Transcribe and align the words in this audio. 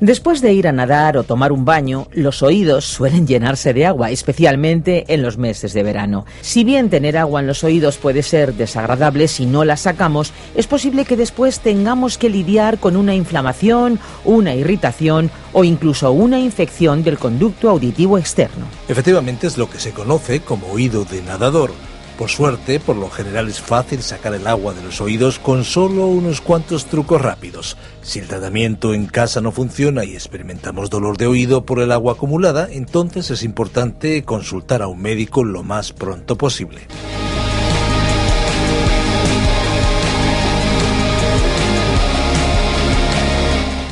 Después 0.00 0.40
de 0.40 0.54
ir 0.54 0.66
a 0.66 0.72
nadar 0.72 1.18
o 1.18 1.24
tomar 1.24 1.52
un 1.52 1.66
baño, 1.66 2.08
los 2.12 2.42
oídos 2.42 2.86
suelen 2.86 3.26
llenarse 3.26 3.74
de 3.74 3.84
agua, 3.84 4.10
especialmente 4.10 5.04
en 5.12 5.20
los 5.20 5.36
meses 5.36 5.74
de 5.74 5.82
verano. 5.82 6.24
Si 6.40 6.64
bien 6.64 6.88
tener 6.88 7.18
agua 7.18 7.40
en 7.40 7.46
los 7.46 7.64
oídos 7.64 7.98
puede 7.98 8.22
ser 8.22 8.54
desagradable 8.54 9.28
si 9.28 9.44
no 9.44 9.62
la 9.62 9.76
sacamos, 9.76 10.32
es 10.54 10.66
posible 10.66 11.04
que 11.04 11.18
después 11.18 11.60
tengamos 11.60 12.16
que 12.16 12.30
lidiar 12.30 12.78
con 12.78 12.96
una 12.96 13.14
inflamación, 13.14 14.00
una 14.24 14.54
irritación 14.54 15.30
o 15.52 15.64
incluso 15.64 16.12
una 16.12 16.40
infección 16.40 17.04
del 17.04 17.18
conducto 17.18 17.68
auditivo 17.68 18.16
externo. 18.16 18.64
Efectivamente 18.88 19.48
es 19.48 19.58
lo 19.58 19.68
que 19.68 19.78
se 19.78 19.92
conoce 19.92 20.40
como 20.40 20.68
oído 20.68 21.04
de 21.04 21.20
nadador. 21.20 21.72
Por 22.20 22.28
suerte, 22.28 22.80
por 22.80 22.96
lo 22.96 23.08
general 23.08 23.48
es 23.48 23.62
fácil 23.62 24.02
sacar 24.02 24.34
el 24.34 24.46
agua 24.46 24.74
de 24.74 24.82
los 24.82 25.00
oídos 25.00 25.38
con 25.38 25.64
solo 25.64 26.06
unos 26.06 26.42
cuantos 26.42 26.84
trucos 26.84 27.22
rápidos. 27.22 27.78
Si 28.02 28.18
el 28.18 28.28
tratamiento 28.28 28.92
en 28.92 29.06
casa 29.06 29.40
no 29.40 29.52
funciona 29.52 30.04
y 30.04 30.12
experimentamos 30.12 30.90
dolor 30.90 31.16
de 31.16 31.26
oído 31.26 31.64
por 31.64 31.80
el 31.80 31.90
agua 31.90 32.12
acumulada, 32.12 32.68
entonces 32.70 33.30
es 33.30 33.42
importante 33.42 34.22
consultar 34.22 34.82
a 34.82 34.88
un 34.88 35.00
médico 35.00 35.44
lo 35.44 35.62
más 35.62 35.94
pronto 35.94 36.36
posible. 36.36 36.82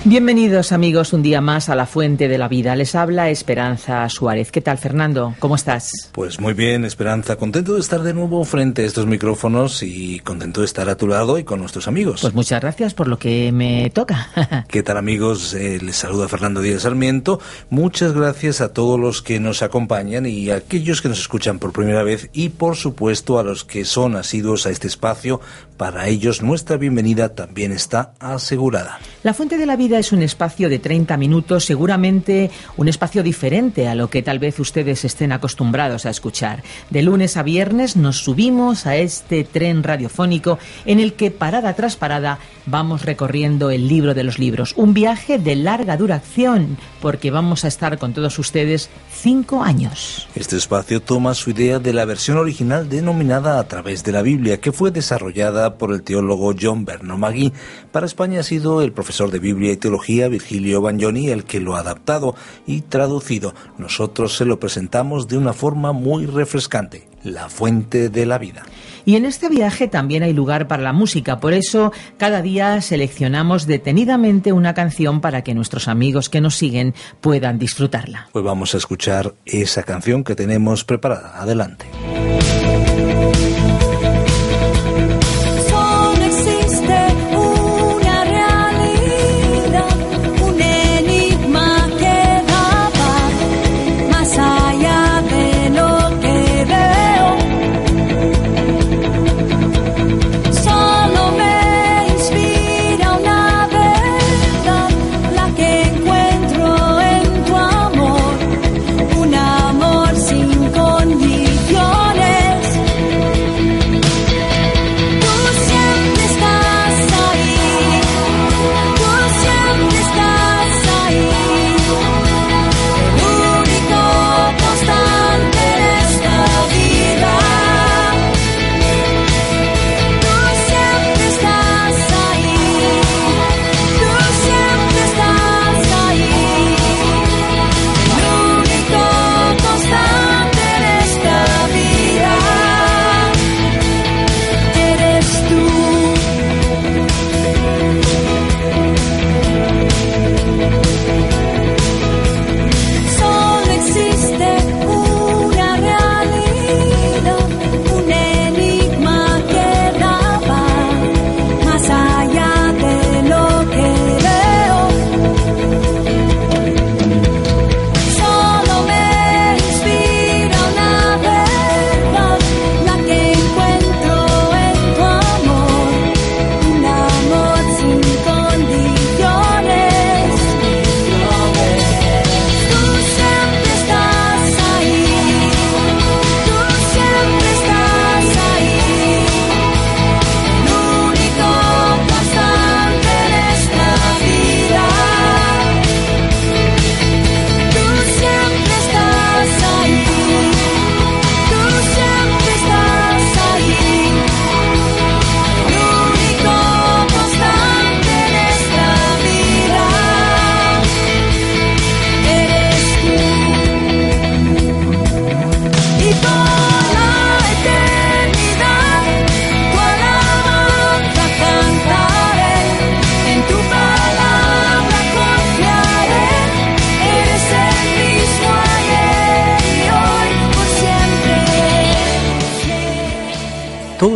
Bienvenidos 0.08 0.72
amigos 0.72 1.12
un 1.12 1.20
día 1.20 1.42
más 1.42 1.68
a 1.68 1.74
la 1.74 1.84
Fuente 1.84 2.28
de 2.28 2.38
la 2.38 2.48
Vida. 2.48 2.74
Les 2.74 2.94
habla 2.94 3.28
Esperanza 3.28 4.08
Suárez. 4.08 4.50
¿Qué 4.50 4.62
tal 4.62 4.78
Fernando? 4.78 5.34
¿Cómo 5.38 5.54
estás? 5.54 5.90
Pues 6.12 6.40
muy 6.40 6.54
bien, 6.54 6.86
Esperanza. 6.86 7.36
Contento 7.36 7.74
de 7.74 7.80
estar 7.80 8.00
de 8.00 8.14
nuevo 8.14 8.42
frente 8.46 8.84
a 8.84 8.86
estos 8.86 9.04
micrófonos 9.04 9.82
y 9.82 10.20
contento 10.20 10.62
de 10.62 10.64
estar 10.64 10.88
a 10.88 10.96
tu 10.96 11.08
lado 11.08 11.38
y 11.38 11.44
con 11.44 11.60
nuestros 11.60 11.88
amigos. 11.88 12.22
Pues 12.22 12.32
muchas 12.32 12.62
gracias 12.62 12.94
por 12.94 13.06
lo 13.06 13.18
que 13.18 13.52
me 13.52 13.90
toca. 13.90 14.64
¿Qué 14.68 14.82
tal 14.82 14.96
amigos? 14.96 15.52
Eh, 15.52 15.78
les 15.82 15.96
saluda 15.96 16.26
Fernando 16.26 16.62
Díaz 16.62 16.84
Sarmiento. 16.84 17.38
Muchas 17.68 18.14
gracias 18.14 18.62
a 18.62 18.72
todos 18.72 18.98
los 18.98 19.20
que 19.20 19.40
nos 19.40 19.60
acompañan 19.60 20.24
y 20.24 20.48
a 20.48 20.56
aquellos 20.56 21.02
que 21.02 21.10
nos 21.10 21.20
escuchan 21.20 21.58
por 21.58 21.74
primera 21.74 22.02
vez 22.02 22.30
y 22.32 22.48
por 22.48 22.76
supuesto 22.76 23.38
a 23.38 23.42
los 23.42 23.62
que 23.62 23.84
son 23.84 24.16
asiduos 24.16 24.64
a 24.64 24.70
este 24.70 24.86
espacio. 24.86 25.42
Para 25.78 26.08
ellos 26.08 26.42
nuestra 26.42 26.76
bienvenida 26.76 27.36
también 27.36 27.70
está 27.70 28.12
asegurada. 28.18 28.98
La 29.22 29.32
Fuente 29.32 29.56
de 29.56 29.64
la 29.64 29.76
Vida 29.76 30.00
es 30.00 30.10
un 30.10 30.22
espacio 30.22 30.68
de 30.68 30.80
30 30.80 31.16
minutos, 31.16 31.66
seguramente 31.66 32.50
un 32.76 32.88
espacio 32.88 33.22
diferente 33.22 33.86
a 33.86 33.94
lo 33.94 34.10
que 34.10 34.24
tal 34.24 34.40
vez 34.40 34.58
ustedes 34.58 35.04
estén 35.04 35.30
acostumbrados 35.30 36.04
a 36.04 36.10
escuchar. 36.10 36.64
De 36.90 37.02
lunes 37.02 37.36
a 37.36 37.44
viernes 37.44 37.94
nos 37.94 38.24
subimos 38.24 38.86
a 38.86 38.96
este 38.96 39.44
tren 39.44 39.84
radiofónico 39.84 40.58
en 40.84 40.98
el 40.98 41.12
que 41.12 41.30
parada 41.30 41.72
tras 41.74 41.94
parada 41.94 42.40
vamos 42.66 43.04
recorriendo 43.04 43.70
el 43.70 43.86
libro 43.86 44.14
de 44.14 44.24
los 44.24 44.40
libros. 44.40 44.74
Un 44.76 44.94
viaje 44.94 45.38
de 45.38 45.54
larga 45.54 45.96
duración 45.96 46.76
porque 47.00 47.30
vamos 47.30 47.64
a 47.64 47.68
estar 47.68 47.98
con 47.98 48.14
todos 48.14 48.36
ustedes 48.40 48.90
cinco 49.12 49.62
años. 49.62 50.26
Este 50.34 50.56
espacio 50.56 51.00
toma 51.00 51.34
su 51.34 51.50
idea 51.50 51.78
de 51.78 51.92
la 51.92 52.04
versión 52.04 52.36
original 52.36 52.88
denominada 52.88 53.60
A 53.60 53.68
través 53.68 54.02
de 54.02 54.10
la 54.10 54.22
Biblia, 54.22 54.60
que 54.60 54.72
fue 54.72 54.90
desarrollada 54.90 55.67
por 55.76 55.92
el 55.92 56.02
teólogo 56.02 56.54
John 56.58 56.84
Bernard 56.84 57.18
Magui. 57.18 57.52
Para 57.92 58.06
España 58.06 58.40
ha 58.40 58.42
sido 58.42 58.80
el 58.80 58.92
profesor 58.92 59.30
de 59.30 59.38
Biblia 59.38 59.72
y 59.72 59.76
teología 59.76 60.28
Virgilio 60.28 60.80
Bagnoni 60.80 61.28
el 61.28 61.44
que 61.44 61.60
lo 61.60 61.76
ha 61.76 61.80
adaptado 61.80 62.34
y 62.66 62.82
traducido. 62.82 63.54
Nosotros 63.76 64.36
se 64.36 64.44
lo 64.44 64.58
presentamos 64.58 65.28
de 65.28 65.36
una 65.36 65.52
forma 65.52 65.92
muy 65.92 66.26
refrescante, 66.26 67.08
la 67.22 67.48
fuente 67.48 68.08
de 68.08 68.26
la 68.26 68.38
vida. 68.38 68.64
Y 69.04 69.16
en 69.16 69.24
este 69.24 69.48
viaje 69.48 69.88
también 69.88 70.22
hay 70.22 70.34
lugar 70.34 70.68
para 70.68 70.82
la 70.82 70.92
música, 70.92 71.40
por 71.40 71.54
eso 71.54 71.92
cada 72.18 72.42
día 72.42 72.82
seleccionamos 72.82 73.66
detenidamente 73.66 74.52
una 74.52 74.74
canción 74.74 75.22
para 75.22 75.42
que 75.42 75.54
nuestros 75.54 75.88
amigos 75.88 76.28
que 76.28 76.42
nos 76.42 76.56
siguen 76.56 76.94
puedan 77.22 77.58
disfrutarla. 77.58 78.28
Pues 78.32 78.44
vamos 78.44 78.74
a 78.74 78.76
escuchar 78.76 79.34
esa 79.46 79.82
canción 79.82 80.24
que 80.24 80.34
tenemos 80.34 80.84
preparada. 80.84 81.40
Adelante. 81.40 81.86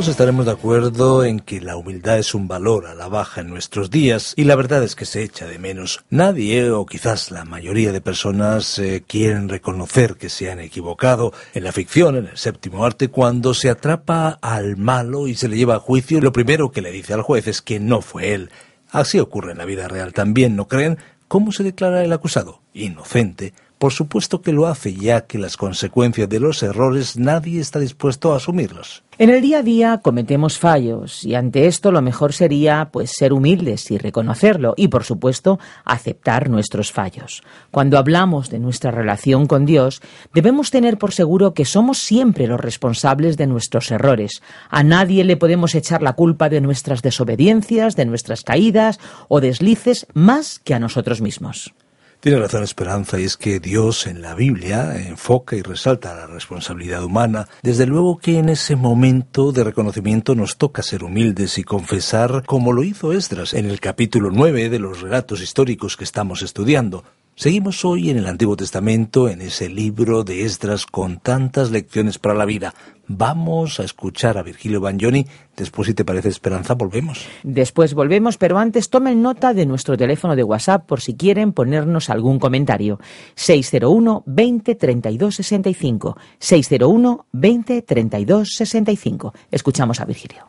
Todos 0.03 0.11
estaremos 0.11 0.47
de 0.47 0.51
acuerdo 0.51 1.25
en 1.25 1.39
que 1.39 1.61
la 1.61 1.77
humildad 1.77 2.19
es 2.19 2.35
un 2.35 2.49
valor 2.49 2.87
a 2.87 2.95
la 2.97 3.07
baja 3.07 3.41
en 3.41 3.49
nuestros 3.49 3.89
días 3.89 4.35
y 4.37 4.43
la 4.43 4.57
verdad 4.57 4.83
es 4.83 4.97
que 4.97 5.05
se 5.05 5.23
echa 5.23 5.47
de 5.47 5.61
menos. 5.61 6.05
Nadie 6.11 6.73
o 6.73 6.85
quizás 6.87 7.31
la 7.31 7.45
mayoría 7.45 7.93
de 7.93 8.01
personas 8.01 8.81
eh, 8.81 9.05
quieren 9.07 9.49
reconocer 9.49 10.17
que 10.17 10.29
se 10.29 10.51
han 10.51 10.59
equivocado. 10.59 11.33
En 11.55 11.63
la 11.63 11.71
ficción, 11.71 12.17
en 12.17 12.27
el 12.27 12.37
séptimo 12.37 12.85
arte, 12.85 13.11
cuando 13.11 13.55
se 13.55 13.71
atrapa 13.71 14.41
al 14.43 14.77
malo 14.77 15.29
y 15.29 15.37
se 15.37 15.47
le 15.47 15.57
lleva 15.57 15.77
a 15.77 15.79
juicio, 15.79 16.21
lo 16.21 16.33
primero 16.33 16.73
que 16.73 16.83
le 16.83 16.91
dice 16.91 17.15
al 17.15 17.23
juez 17.23 17.47
es 17.47 17.63
que 17.63 17.79
no 17.79 18.03
fue 18.03 18.35
él. 18.35 18.51
Así 18.91 19.21
ocurre 19.21 19.53
en 19.53 19.59
la 19.59 19.67
vida 19.67 19.87
real 19.87 20.13
también, 20.13 20.57
¿no 20.57 20.67
creen? 20.67 20.99
¿Cómo 21.29 21.53
se 21.53 21.63
declara 21.63 22.03
el 22.03 22.13
acusado? 22.13 22.61
Inocente. 22.75 23.55
Por 23.82 23.93
supuesto 23.93 24.43
que 24.43 24.52
lo 24.52 24.69
hace, 24.69 24.94
ya 24.94 25.23
que 25.23 25.38
las 25.38 25.56
consecuencias 25.56 26.29
de 26.29 26.38
los 26.38 26.62
errores 26.62 27.17
nadie 27.17 27.58
está 27.58 27.81
dispuesto 27.81 28.32
a 28.32 28.37
asumirlos. 28.37 29.02
En 29.19 29.29
el 29.29 29.43
día 29.43 29.58
a 29.58 29.62
día 29.64 29.99
cometemos 30.00 30.56
fallos 30.56 31.25
y 31.25 31.34
ante 31.34 31.67
esto 31.67 31.90
lo 31.90 32.00
mejor 32.00 32.32
sería 32.32 32.90
pues 32.93 33.11
ser 33.11 33.32
humildes 33.32 33.90
y 33.90 33.99
reconocerlo 33.99 34.75
y 34.76 34.87
por 34.87 35.02
supuesto 35.02 35.58
aceptar 35.84 36.49
nuestros 36.49 36.93
fallos. 36.93 37.43
Cuando 37.73 37.99
hablamos 37.99 38.50
de 38.50 38.61
nuestra 38.61 38.93
relación 38.93 39.46
con 39.46 39.67
Dios, 39.67 40.00
debemos 40.32 40.70
tener 40.70 40.96
por 40.96 41.11
seguro 41.11 41.52
que 41.52 41.64
somos 41.64 41.99
siempre 41.99 42.46
los 42.46 42.61
responsables 42.61 43.37
de 43.37 43.49
nuestros 43.49 43.90
errores. 43.90 44.43
A 44.70 44.84
nadie 44.84 45.25
le 45.25 45.37
podemos 45.37 45.75
echar 45.75 46.02
la 46.02 46.12
culpa 46.12 46.49
de 46.49 46.61
nuestras 46.61 47.02
desobediencias, 47.02 47.96
de 47.96 48.05
nuestras 48.05 48.44
caídas 48.44 49.00
o 49.26 49.40
deslices 49.40 50.06
más 50.14 50.61
que 50.61 50.75
a 50.75 50.79
nosotros 50.79 51.20
mismos. 51.20 51.75
Tiene 52.23 52.39
razón 52.39 52.63
Esperanza, 52.63 53.19
y 53.19 53.25
es 53.25 53.37
que 53.37 53.59
Dios 53.59 54.07
en 54.07 54.23
la 54.23 54.37
Biblia 54.37 54.97
enfoca 54.97 55.57
y 55.57 55.63
resalta 55.63 56.15
la 56.15 56.29
responsabilidad 56.29 57.03
humana. 57.03 57.49
Desde 57.65 57.85
luego 57.85 58.19
que 58.19 58.39
en 58.39 58.49
ese 58.49 58.77
momento 58.77 59.51
de 59.51 59.65
reconocimiento 59.65 60.37
nos 60.37 60.57
toca 60.57 60.85
ser 60.85 61.03
humildes 61.03 61.59
y 61.59 61.65
confesar 61.65 62.45
como 62.47 62.73
lo 62.73 62.85
hizo 62.85 63.13
Esdras 63.13 63.55
en 63.55 63.67
el 63.67 63.81
capítulo 63.81 64.31
9 64.31 64.69
de 64.69 64.79
los 64.79 65.01
relatos 65.01 65.43
históricos 65.43 65.97
que 65.97 66.05
estamos 66.05 66.43
estudiando. 66.43 67.03
Seguimos 67.34 67.82
hoy 67.87 68.11
en 68.11 68.19
el 68.19 68.26
Antiguo 68.26 68.56
Testamento, 68.56 69.26
en 69.26 69.40
ese 69.40 69.70
libro 69.70 70.23
de 70.23 70.44
Esdras 70.44 70.84
con 70.84 71.19
tantas 71.19 71.70
lecciones 71.70 72.19
para 72.19 72.34
la 72.34 72.44
vida. 72.44 72.75
Vamos 73.08 73.81
a 73.81 73.84
escuchar 73.84 74.37
a 74.37 74.43
Virgilio 74.43 74.82
Bagnoni. 74.82 75.26
Después, 75.56 75.88
si 75.88 75.94
te 75.94 76.05
parece 76.05 76.29
Esperanza, 76.29 76.75
volvemos. 76.75 77.26
Después 77.43 77.94
volvemos, 77.94 78.37
pero 78.37 78.58
antes 78.58 78.90
tomen 78.90 79.23
nota 79.23 79.55
de 79.55 79.64
nuestro 79.64 79.96
teléfono 79.96 80.37
de 80.37 80.44
WhatsApp 80.44 80.87
por 80.87 81.00
si 81.00 81.14
quieren 81.14 81.52
ponernos 81.52 82.11
algún 82.11 82.38
comentario. 82.38 83.00
601 83.34 84.25
20 84.26 84.75
32 84.75 85.34
65. 85.34 86.17
601 86.38 87.26
20 87.32 87.82
32 87.82 88.49
65. 88.55 89.34
Escuchamos 89.50 90.00
a 90.00 90.05
Virgilio. 90.05 90.44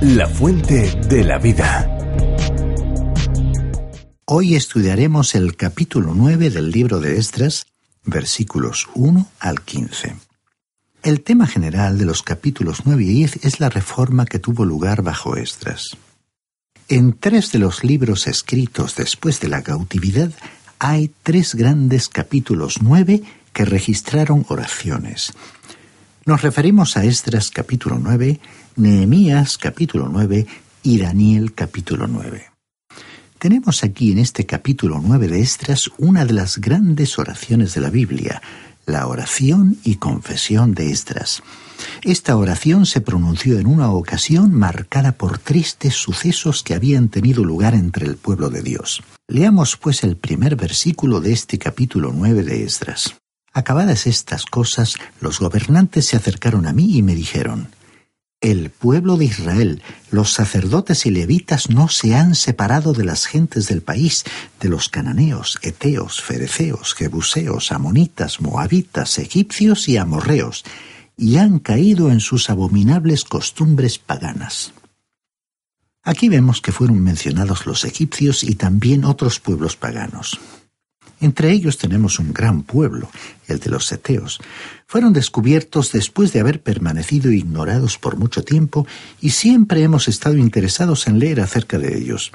La 0.00 0.28
fuente 0.28 0.92
de 1.08 1.24
la 1.24 1.38
vida. 1.38 1.97
Hoy 4.30 4.56
estudiaremos 4.56 5.34
el 5.34 5.56
capítulo 5.56 6.12
9 6.14 6.50
del 6.50 6.70
libro 6.70 7.00
de 7.00 7.16
Esdras, 7.16 7.64
versículos 8.04 8.86
1 8.94 9.26
al 9.40 9.62
15. 9.62 10.16
El 11.02 11.22
tema 11.22 11.46
general 11.46 11.96
de 11.96 12.04
los 12.04 12.22
capítulos 12.22 12.82
9 12.84 13.04
y 13.04 13.06
10 13.06 13.46
es 13.46 13.58
la 13.58 13.70
reforma 13.70 14.26
que 14.26 14.38
tuvo 14.38 14.66
lugar 14.66 15.00
bajo 15.00 15.36
Esdras. 15.36 15.96
En 16.88 17.14
tres 17.14 17.52
de 17.52 17.58
los 17.58 17.84
libros 17.84 18.26
escritos 18.26 18.96
después 18.96 19.40
de 19.40 19.48
la 19.48 19.62
cautividad 19.62 20.30
hay 20.78 21.10
tres 21.22 21.54
grandes 21.54 22.10
capítulos 22.10 22.82
9 22.82 23.22
que 23.54 23.64
registraron 23.64 24.44
oraciones. 24.50 25.32
Nos 26.26 26.42
referimos 26.42 26.98
a 26.98 27.04
Esdras 27.04 27.50
capítulo 27.50 27.98
9, 27.98 28.40
Nehemías 28.76 29.56
capítulo 29.56 30.10
9 30.12 30.46
y 30.82 30.98
Daniel 30.98 31.54
capítulo 31.54 32.06
9. 32.06 32.57
Tenemos 33.38 33.84
aquí 33.84 34.10
en 34.10 34.18
este 34.18 34.46
capítulo 34.46 35.00
9 35.00 35.28
de 35.28 35.40
Estras 35.40 35.90
una 35.96 36.24
de 36.24 36.32
las 36.32 36.58
grandes 36.58 37.20
oraciones 37.20 37.72
de 37.72 37.80
la 37.80 37.88
Biblia, 37.88 38.42
la 38.84 39.06
oración 39.06 39.78
y 39.84 39.94
confesión 39.94 40.74
de 40.74 40.90
Estras. 40.90 41.44
Esta 42.02 42.36
oración 42.36 42.84
se 42.84 43.00
pronunció 43.00 43.60
en 43.60 43.68
una 43.68 43.92
ocasión 43.92 44.52
marcada 44.52 45.12
por 45.12 45.38
tristes 45.38 45.94
sucesos 45.94 46.64
que 46.64 46.74
habían 46.74 47.10
tenido 47.10 47.44
lugar 47.44 47.74
entre 47.74 48.06
el 48.06 48.16
pueblo 48.16 48.50
de 48.50 48.62
Dios. 48.62 49.04
Leamos 49.28 49.76
pues 49.76 50.02
el 50.02 50.16
primer 50.16 50.56
versículo 50.56 51.20
de 51.20 51.32
este 51.32 51.58
capítulo 51.60 52.10
9 52.12 52.42
de 52.42 52.64
Esdras. 52.64 53.14
Acabadas 53.52 54.08
estas 54.08 54.46
cosas, 54.46 54.96
los 55.20 55.38
gobernantes 55.38 56.06
se 56.06 56.16
acercaron 56.16 56.66
a 56.66 56.72
mí 56.72 56.96
y 56.96 57.02
me 57.02 57.14
dijeron, 57.14 57.68
el 58.40 58.70
pueblo 58.70 59.16
de 59.16 59.24
Israel, 59.24 59.82
los 60.10 60.32
sacerdotes 60.32 61.06
y 61.06 61.10
levitas 61.10 61.70
no 61.70 61.88
se 61.88 62.14
han 62.14 62.34
separado 62.34 62.92
de 62.92 63.04
las 63.04 63.26
gentes 63.26 63.66
del 63.66 63.82
país, 63.82 64.24
de 64.60 64.68
los 64.68 64.88
cananeos, 64.88 65.58
eteos, 65.62 66.22
fereceos, 66.22 66.94
jebuseos, 66.94 67.72
amonitas, 67.72 68.40
moabitas, 68.40 69.18
egipcios 69.18 69.88
y 69.88 69.96
amorreos, 69.96 70.64
y 71.16 71.38
han 71.38 71.58
caído 71.58 72.12
en 72.12 72.20
sus 72.20 72.48
abominables 72.48 73.24
costumbres 73.24 73.98
paganas. 73.98 74.72
Aquí 76.04 76.28
vemos 76.28 76.62
que 76.62 76.72
fueron 76.72 77.02
mencionados 77.02 77.66
los 77.66 77.84
egipcios 77.84 78.44
y 78.44 78.54
también 78.54 79.04
otros 79.04 79.40
pueblos 79.40 79.76
paganos. 79.76 80.38
Entre 81.20 81.50
ellos 81.50 81.76
tenemos 81.76 82.20
un 82.20 82.32
gran 82.32 82.62
pueblo, 82.62 83.10
el 83.48 83.58
de 83.58 83.70
los 83.70 83.86
seteos. 83.86 84.40
Fueron 84.90 85.12
descubiertos 85.12 85.92
después 85.92 86.32
de 86.32 86.40
haber 86.40 86.62
permanecido 86.62 87.30
ignorados 87.30 87.98
por 87.98 88.16
mucho 88.16 88.42
tiempo 88.42 88.86
y 89.20 89.30
siempre 89.30 89.82
hemos 89.82 90.08
estado 90.08 90.38
interesados 90.38 91.06
en 91.08 91.18
leer 91.18 91.42
acerca 91.42 91.78
de 91.78 91.98
ellos. 91.98 92.32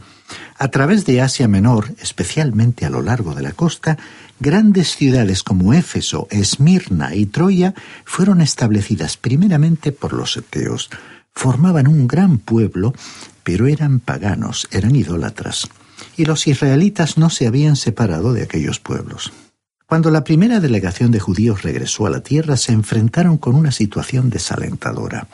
A 0.59 0.67
través 0.67 1.03
de 1.05 1.19
Asia 1.19 1.47
Menor, 1.47 1.95
especialmente 1.99 2.85
a 2.85 2.91
lo 2.91 3.01
largo 3.01 3.33
de 3.33 3.41
la 3.41 3.53
costa, 3.53 3.97
grandes 4.39 4.95
ciudades 4.95 5.41
como 5.41 5.73
Éfeso, 5.73 6.27
Esmirna 6.29 7.15
y 7.15 7.25
Troya 7.25 7.73
fueron 8.05 8.39
establecidas 8.39 9.17
primeramente 9.17 9.91
por 9.91 10.13
los 10.13 10.33
seteos. 10.33 10.91
Formaban 11.33 11.87
un 11.87 12.05
gran 12.05 12.37
pueblo, 12.37 12.93
pero 13.43 13.65
eran 13.65 13.99
paganos, 13.99 14.67
eran 14.69 14.95
idólatras 14.95 15.67
y 16.15 16.25
los 16.25 16.45
israelitas 16.45 17.17
no 17.17 17.31
se 17.31 17.47
habían 17.47 17.75
separado 17.75 18.31
de 18.33 18.43
aquellos 18.43 18.79
pueblos. 18.79 19.33
Cuando 19.93 20.09
la 20.09 20.23
primera 20.23 20.59
delegación 20.59 21.11
de 21.11 21.19
judíos 21.19 21.61
regresó 21.61 22.07
a 22.07 22.09
la 22.09 22.21
tierra, 22.21 22.57
se 22.57 22.71
enfrentaron 22.71 23.37
con 23.37 23.53
una 23.53 23.71
situación 23.71 24.31
desalentadora. 24.31 25.27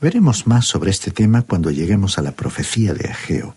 Veremos 0.00 0.48
más 0.48 0.66
sobre 0.66 0.90
este 0.90 1.12
tema 1.12 1.42
cuando 1.42 1.70
lleguemos 1.70 2.18
a 2.18 2.22
la 2.22 2.32
profecía 2.32 2.92
de 2.92 3.08
Ageo. 3.08 3.54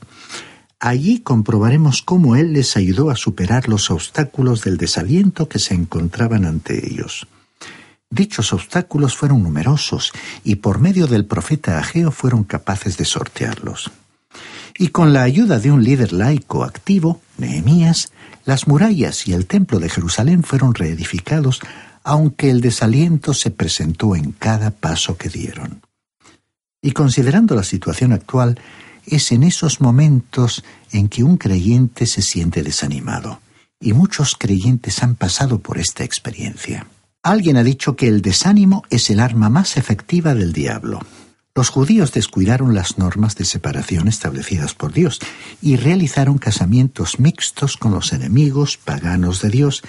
Allí 0.79 1.21
comprobaremos 1.21 2.03
cómo 2.03 2.35
Él 2.35 2.53
les 2.53 2.77
ayudó 2.77 3.09
a 3.09 3.15
superar 3.15 3.67
los 3.67 3.89
obstáculos 3.89 4.63
del 4.63 4.77
desaliento 4.77 5.49
que 5.49 5.57
se 5.57 5.73
encontraban 5.73 6.45
ante 6.45 6.85
ellos. 6.85 7.25
Dichos 8.11 8.53
obstáculos 8.53 9.17
fueron 9.17 9.41
numerosos 9.41 10.11
y 10.43 10.57
por 10.57 10.77
medio 10.77 11.07
del 11.07 11.25
profeta 11.25 11.79
Ageo 11.79 12.11
fueron 12.11 12.43
capaces 12.43 12.95
de 12.97 13.05
sortearlos 13.05 13.89
y 14.77 14.89
con 14.89 15.13
la 15.13 15.23
ayuda 15.23 15.59
de 15.59 15.71
un 15.71 15.83
líder 15.83 16.13
laico 16.13 16.63
activo, 16.63 17.19
Nehemías, 17.37 18.11
las 18.47 18.65
murallas 18.65 19.27
y 19.27 19.33
el 19.33 19.45
templo 19.45 19.77
de 19.77 19.89
Jerusalén 19.89 20.41
fueron 20.41 20.73
reedificados, 20.73 21.59
aunque 22.01 22.49
el 22.49 22.61
desaliento 22.61 23.33
se 23.33 23.51
presentó 23.51 24.15
en 24.15 24.31
cada 24.31 24.71
paso 24.71 25.17
que 25.17 25.27
dieron. 25.27 25.81
Y 26.81 26.91
considerando 26.91 27.55
la 27.55 27.63
situación 27.63 28.13
actual, 28.13 28.57
es 29.05 29.33
en 29.33 29.43
esos 29.43 29.81
momentos 29.81 30.63
en 30.93 31.09
que 31.09 31.25
un 31.25 31.35
creyente 31.35 32.05
se 32.05 32.21
siente 32.21 32.63
desanimado, 32.63 33.41
y 33.81 33.91
muchos 33.91 34.37
creyentes 34.39 35.03
han 35.03 35.15
pasado 35.15 35.59
por 35.59 35.77
esta 35.77 36.05
experiencia. 36.05 36.87
Alguien 37.23 37.57
ha 37.57 37.63
dicho 37.63 37.97
que 37.97 38.07
el 38.07 38.21
desánimo 38.21 38.83
es 38.89 39.09
el 39.09 39.19
arma 39.19 39.49
más 39.49 39.75
efectiva 39.75 40.33
del 40.33 40.53
diablo. 40.53 41.01
Los 41.57 41.69
judíos 41.69 42.11
descuidaron 42.11 42.75
las 42.75 42.99
normas 42.99 43.35
de 43.35 43.43
separación 43.43 44.07
establecidas 44.07 44.75
por 44.75 44.93
Dios 44.93 45.19
y 45.59 45.75
realizaron 45.75 46.37
casamientos 46.37 47.19
mixtos 47.19 47.77
con 47.77 47.91
los 47.93 48.13
enemigos 48.13 48.77
paganos 48.77 49.41
de 49.41 49.49
Dios 49.49 49.81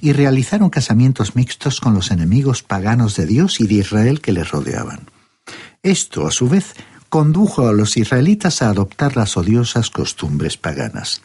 y 0.00 0.12
realizaron 0.12 0.70
casamientos 0.70 1.34
mixtos 1.34 1.80
con 1.80 1.94
los 1.94 2.12
enemigos 2.12 2.62
paganos 2.62 3.16
de 3.16 3.26
Dios 3.26 3.58
y 3.60 3.66
de 3.66 3.74
Israel 3.74 4.20
que 4.20 4.30
les 4.30 4.48
rodeaban. 4.52 5.00
Esto, 5.82 6.28
a 6.28 6.30
su 6.30 6.48
vez, 6.48 6.74
condujo 7.08 7.66
a 7.66 7.72
los 7.72 7.96
israelitas 7.96 8.62
a 8.62 8.68
adoptar 8.68 9.16
las 9.16 9.36
odiosas 9.36 9.90
costumbres 9.90 10.56
paganas. 10.56 11.22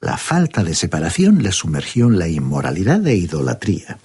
La 0.00 0.16
falta 0.16 0.64
de 0.64 0.74
separación 0.74 1.42
les 1.42 1.56
sumergió 1.56 2.06
en 2.06 2.18
la 2.18 2.28
inmoralidad 2.28 3.06
e 3.06 3.16
idolatría 3.16 3.98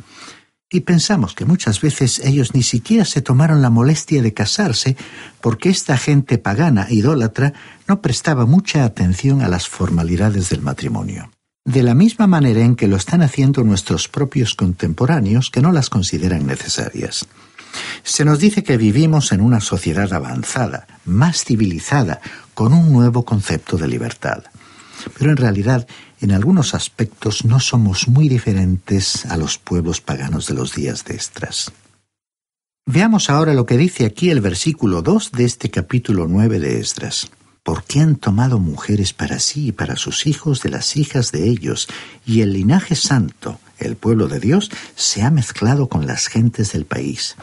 y 0.74 0.82
pensamos 0.82 1.36
que 1.36 1.46
muchas 1.46 1.80
veces 1.80 2.20
ellos 2.20 2.56
ni 2.56 2.64
siquiera 2.64 3.06
se 3.06 3.22
tomaron 3.22 3.62
la 3.62 3.70
molestia 3.70 4.24
de 4.24 4.34
casarse 4.34 4.98
porque 5.40 5.70
esta 5.70 5.98
gente 5.98 6.40
pagana 6.40 6.88
idólatra 6.90 7.54
no 7.88 8.02
prestaba 8.02 8.48
mucha 8.48 8.84
atención 8.84 9.42
a 9.44 9.48
las 9.48 9.70
formalidades 9.70 10.50
del 10.50 10.62
matrimonio. 10.62 11.30
De 11.64 11.84
la 11.84 11.94
misma 11.94 12.26
manera 12.26 12.62
en 12.62 12.76
que 12.76 12.88
lo 12.88 12.98
están 12.98 13.22
haciendo 13.22 13.64
nuestros 13.64 14.08
propios 14.08 14.56
contemporáneos 14.56 15.52
que 15.52 15.62
no 15.62 15.72
las 15.72 15.92
consideran 15.92 16.48
necesarias. 16.48 17.28
Se 18.04 18.26
nos 18.26 18.40
dice 18.40 18.64
que 18.64 18.76
vivimos 18.76 19.32
en 19.32 19.42
una 19.42 19.62
sociedad 19.62 20.12
avanzada, 20.12 20.88
más 21.06 21.46
civilizada, 21.46 22.20
con 22.56 22.74
un 22.74 22.92
nuevo 22.92 23.24
concepto 23.26 23.78
de 23.78 23.88
libertad. 23.88 24.44
Pero 25.18 25.32
en 25.32 25.38
realidad, 25.38 25.88
en 26.22 26.32
algunos 26.32 26.74
aspectos 26.74 27.46
no 27.46 27.60
somos 27.60 28.08
muy 28.08 28.30
diferentes 28.30 29.26
a 29.26 29.38
los 29.38 29.58
pueblos 29.58 30.02
paganos 30.02 30.48
de 30.48 30.54
los 30.54 30.74
días 30.74 31.06
de 31.06 31.16
Estras. 31.16 31.72
Veamos 32.86 33.30
ahora 33.30 33.54
lo 33.54 33.66
que 33.66 33.78
dice 33.78 34.06
aquí 34.06 34.30
el 34.30 34.42
versículo 34.42 35.02
2 35.02 35.32
de 35.32 35.46
este 35.46 35.70
capítulo 35.70 36.28
9 36.28 36.60
de 36.60 36.80
Esdras. 36.82 37.30
Porque 37.64 38.02
han 38.02 38.18
tomado 38.18 38.60
mujeres 38.60 39.14
para 39.14 39.40
sí 39.40 39.68
y 39.68 39.72
para 39.72 39.96
sus 39.96 40.28
hijos 40.28 40.62
de 40.62 40.70
las 40.70 40.98
hijas 40.98 41.32
de 41.32 41.48
ellos, 41.48 41.88
y 42.26 42.42
el 42.42 42.52
linaje 42.52 42.96
santo, 42.96 43.58
el 43.78 43.96
pueblo 43.96 44.28
de 44.28 44.42
Dios, 44.42 44.70
se 44.96 45.22
ha 45.22 45.32
mezclado 45.32 45.88
con 45.88 46.06
las 46.06 46.28
gentes 46.28 46.74
del 46.74 46.86
país. 46.86 47.38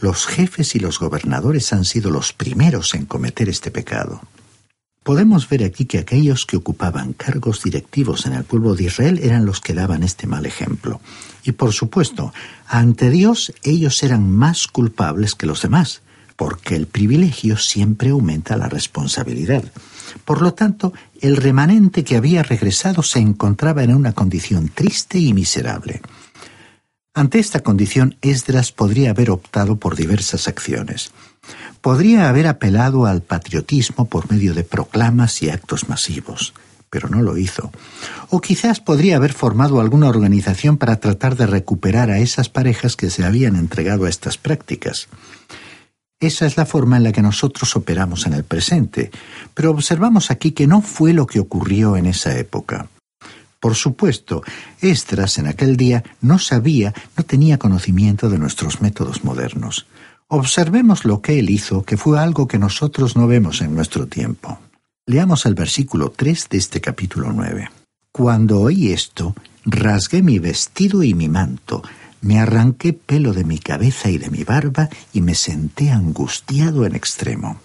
Los 0.00 0.26
jefes 0.26 0.76
y 0.76 0.78
los 0.78 1.00
gobernadores 1.00 1.72
han 1.72 1.84
sido 1.84 2.12
los 2.12 2.32
primeros 2.32 2.94
en 2.94 3.04
cometer 3.04 3.48
este 3.48 3.72
pecado. 3.72 4.20
Podemos 5.04 5.50
ver 5.50 5.62
aquí 5.64 5.84
que 5.84 5.98
aquellos 5.98 6.46
que 6.46 6.56
ocupaban 6.56 7.12
cargos 7.12 7.62
directivos 7.62 8.24
en 8.24 8.32
el 8.32 8.44
pueblo 8.44 8.74
de 8.74 8.84
Israel 8.84 9.20
eran 9.22 9.44
los 9.44 9.60
que 9.60 9.74
daban 9.74 10.02
este 10.02 10.26
mal 10.26 10.46
ejemplo. 10.46 10.98
Y 11.44 11.52
por 11.52 11.74
supuesto, 11.74 12.32
ante 12.66 13.10
Dios 13.10 13.52
ellos 13.62 14.02
eran 14.02 14.30
más 14.30 14.66
culpables 14.66 15.34
que 15.34 15.44
los 15.44 15.60
demás, 15.60 16.00
porque 16.36 16.74
el 16.74 16.86
privilegio 16.86 17.58
siempre 17.58 18.10
aumenta 18.10 18.56
la 18.56 18.70
responsabilidad. 18.70 19.62
Por 20.24 20.40
lo 20.40 20.54
tanto, 20.54 20.94
el 21.20 21.36
remanente 21.36 22.02
que 22.02 22.16
había 22.16 22.42
regresado 22.42 23.02
se 23.02 23.18
encontraba 23.18 23.84
en 23.84 23.94
una 23.94 24.14
condición 24.14 24.70
triste 24.74 25.18
y 25.18 25.34
miserable. 25.34 26.00
Ante 27.12 27.40
esta 27.40 27.60
condición, 27.60 28.16
Esdras 28.22 28.72
podría 28.72 29.10
haber 29.10 29.30
optado 29.30 29.76
por 29.76 29.96
diversas 29.96 30.48
acciones. 30.48 31.12
Podría 31.80 32.28
haber 32.28 32.46
apelado 32.46 33.06
al 33.06 33.22
patriotismo 33.22 34.06
por 34.06 34.30
medio 34.30 34.54
de 34.54 34.64
proclamas 34.64 35.42
y 35.42 35.50
actos 35.50 35.88
masivos, 35.88 36.54
pero 36.90 37.08
no 37.08 37.22
lo 37.22 37.36
hizo. 37.36 37.70
O 38.30 38.40
quizás 38.40 38.80
podría 38.80 39.16
haber 39.16 39.32
formado 39.32 39.80
alguna 39.80 40.08
organización 40.08 40.78
para 40.78 41.00
tratar 41.00 41.36
de 41.36 41.46
recuperar 41.46 42.10
a 42.10 42.18
esas 42.18 42.48
parejas 42.48 42.96
que 42.96 43.10
se 43.10 43.24
habían 43.24 43.56
entregado 43.56 44.06
a 44.06 44.08
estas 44.08 44.38
prácticas. 44.38 45.08
Esa 46.20 46.46
es 46.46 46.56
la 46.56 46.64
forma 46.64 46.96
en 46.96 47.02
la 47.02 47.12
que 47.12 47.20
nosotros 47.20 47.76
operamos 47.76 48.26
en 48.26 48.32
el 48.32 48.44
presente, 48.44 49.10
pero 49.52 49.70
observamos 49.70 50.30
aquí 50.30 50.52
que 50.52 50.66
no 50.66 50.80
fue 50.80 51.12
lo 51.12 51.26
que 51.26 51.40
ocurrió 51.40 51.96
en 51.96 52.06
esa 52.06 52.38
época. 52.38 52.88
Por 53.60 53.74
supuesto, 53.74 54.42
Estras 54.80 55.38
en 55.38 55.46
aquel 55.46 55.76
día 55.76 56.04
no 56.20 56.38
sabía, 56.38 56.92
no 57.16 57.24
tenía 57.24 57.58
conocimiento 57.58 58.28
de 58.28 58.38
nuestros 58.38 58.82
métodos 58.82 59.24
modernos. 59.24 59.86
Observemos 60.28 61.04
lo 61.04 61.20
que 61.20 61.38
él 61.38 61.50
hizo, 61.50 61.82
que 61.82 61.96
fue 61.96 62.18
algo 62.18 62.48
que 62.48 62.58
nosotros 62.58 63.16
no 63.16 63.26
vemos 63.26 63.60
en 63.60 63.74
nuestro 63.74 64.06
tiempo. 64.06 64.58
Leamos 65.06 65.44
el 65.44 65.54
versículo 65.54 66.10
3 66.10 66.48
de 66.48 66.58
este 66.58 66.80
capítulo 66.80 67.32
9. 67.32 67.70
Cuando 68.10 68.60
oí 68.60 68.90
esto, 68.90 69.34
rasgué 69.66 70.22
mi 70.22 70.38
vestido 70.38 71.02
y 71.02 71.14
mi 71.14 71.28
manto, 71.28 71.82
me 72.22 72.38
arranqué 72.38 72.94
pelo 72.94 73.34
de 73.34 73.44
mi 73.44 73.58
cabeza 73.58 74.08
y 74.08 74.16
de 74.16 74.30
mi 74.30 74.44
barba 74.44 74.88
y 75.12 75.20
me 75.20 75.34
senté 75.34 75.90
angustiado 75.90 76.86
en 76.86 76.94
extremo. 76.94 77.60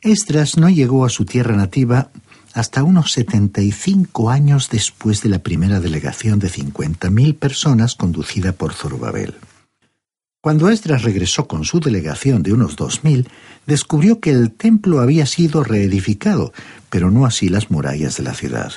Esdras 0.00 0.56
no 0.56 0.70
llegó 0.70 1.04
a 1.04 1.10
su 1.10 1.26
tierra 1.26 1.54
nativa 1.54 2.10
hasta 2.54 2.82
unos 2.82 3.12
75 3.12 4.30
años 4.30 4.68
después 4.70 5.22
de 5.22 5.28
la 5.28 5.40
primera 5.40 5.80
delegación 5.80 6.38
de 6.38 6.48
50.000 6.48 7.38
personas 7.38 7.94
conducida 7.94 8.52
por 8.52 8.72
Zorobabel. 8.72 9.34
Cuando 10.42 10.70
Esdras 10.70 11.04
regresó 11.04 11.46
con 11.46 11.64
su 11.64 11.78
delegación 11.78 12.42
de 12.42 12.52
unos 12.52 12.74
dos 12.74 13.04
mil, 13.04 13.28
descubrió 13.64 14.18
que 14.18 14.30
el 14.30 14.50
templo 14.50 14.98
había 14.98 15.24
sido 15.24 15.62
reedificado, 15.62 16.52
pero 16.90 17.12
no 17.12 17.26
así 17.26 17.48
las 17.48 17.70
murallas 17.70 18.16
de 18.16 18.24
la 18.24 18.34
ciudad. 18.34 18.72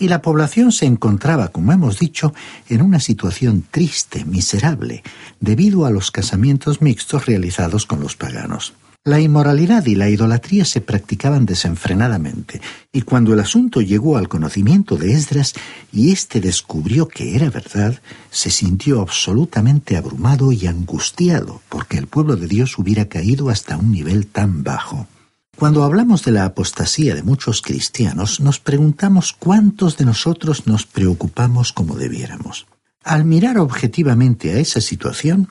Y 0.00 0.08
la 0.08 0.22
población 0.22 0.72
se 0.72 0.86
encontraba, 0.86 1.52
como 1.52 1.70
hemos 1.70 2.00
dicho, 2.00 2.34
en 2.68 2.82
una 2.82 2.98
situación 2.98 3.64
triste, 3.70 4.24
miserable, 4.24 5.04
debido 5.38 5.86
a 5.86 5.90
los 5.90 6.10
casamientos 6.10 6.82
mixtos 6.82 7.26
realizados 7.26 7.86
con 7.86 8.00
los 8.00 8.16
paganos. 8.16 8.74
La 9.06 9.20
inmoralidad 9.20 9.84
y 9.84 9.96
la 9.96 10.08
idolatría 10.08 10.64
se 10.64 10.80
practicaban 10.80 11.44
desenfrenadamente, 11.44 12.62
y 12.90 13.02
cuando 13.02 13.34
el 13.34 13.40
asunto 13.40 13.82
llegó 13.82 14.16
al 14.16 14.30
conocimiento 14.30 14.96
de 14.96 15.12
Esdras 15.12 15.52
y 15.92 16.10
éste 16.10 16.40
descubrió 16.40 17.06
que 17.06 17.36
era 17.36 17.50
verdad, 17.50 18.00
se 18.30 18.50
sintió 18.50 19.02
absolutamente 19.02 19.98
abrumado 19.98 20.52
y 20.52 20.66
angustiado 20.66 21.60
porque 21.68 21.98
el 21.98 22.06
pueblo 22.06 22.36
de 22.36 22.46
Dios 22.46 22.78
hubiera 22.78 23.04
caído 23.04 23.50
hasta 23.50 23.76
un 23.76 23.92
nivel 23.92 24.26
tan 24.26 24.62
bajo. 24.64 25.06
Cuando 25.54 25.84
hablamos 25.84 26.24
de 26.24 26.32
la 26.32 26.46
apostasía 26.46 27.14
de 27.14 27.22
muchos 27.22 27.60
cristianos, 27.60 28.40
nos 28.40 28.58
preguntamos 28.58 29.34
cuántos 29.38 29.98
de 29.98 30.06
nosotros 30.06 30.66
nos 30.66 30.86
preocupamos 30.86 31.74
como 31.74 31.96
debiéramos. 31.96 32.66
Al 33.04 33.26
mirar 33.26 33.58
objetivamente 33.58 34.52
a 34.52 34.58
esa 34.60 34.80
situación, 34.80 35.50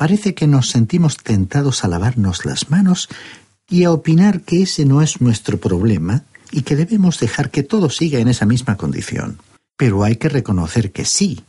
parece 0.00 0.34
que 0.34 0.46
nos 0.46 0.70
sentimos 0.70 1.18
tentados 1.18 1.84
a 1.84 1.88
lavarnos 1.88 2.46
las 2.46 2.70
manos 2.70 3.10
y 3.68 3.84
a 3.84 3.92
opinar 3.92 4.40
que 4.40 4.62
ese 4.62 4.86
no 4.86 5.02
es 5.02 5.20
nuestro 5.20 5.58
problema 5.58 6.24
y 6.50 6.62
que 6.62 6.74
debemos 6.74 7.20
dejar 7.20 7.50
que 7.50 7.62
todo 7.62 7.90
siga 7.90 8.18
en 8.18 8.28
esa 8.28 8.46
misma 8.46 8.78
condición. 8.78 9.40
Pero 9.76 10.02
hay 10.02 10.16
que 10.16 10.30
reconocer 10.30 10.90
que 10.90 11.04
sí, 11.04 11.44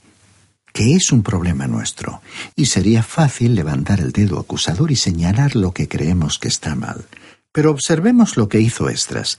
que 0.74 0.96
es 0.96 1.14
un 1.14 1.24
problema 1.24 1.68
nuestro, 1.68 2.22
y 2.58 2.66
sería 2.66 3.04
fácil 3.04 3.56
levantar 3.56 4.02
el 4.02 4.12
dedo 4.12 4.38
acusador 4.38 4.92
y 4.92 4.98
señalar 4.98 5.56
lo 5.56 5.72
que 5.72 5.88
creemos 5.88 6.38
que 6.38 6.50
está 6.50 6.76
mal. 6.76 7.06
Pero 7.54 7.72
observemos 7.72 8.36
lo 8.36 8.50
que 8.50 8.60
hizo 8.60 8.90
Estras. 8.90 9.38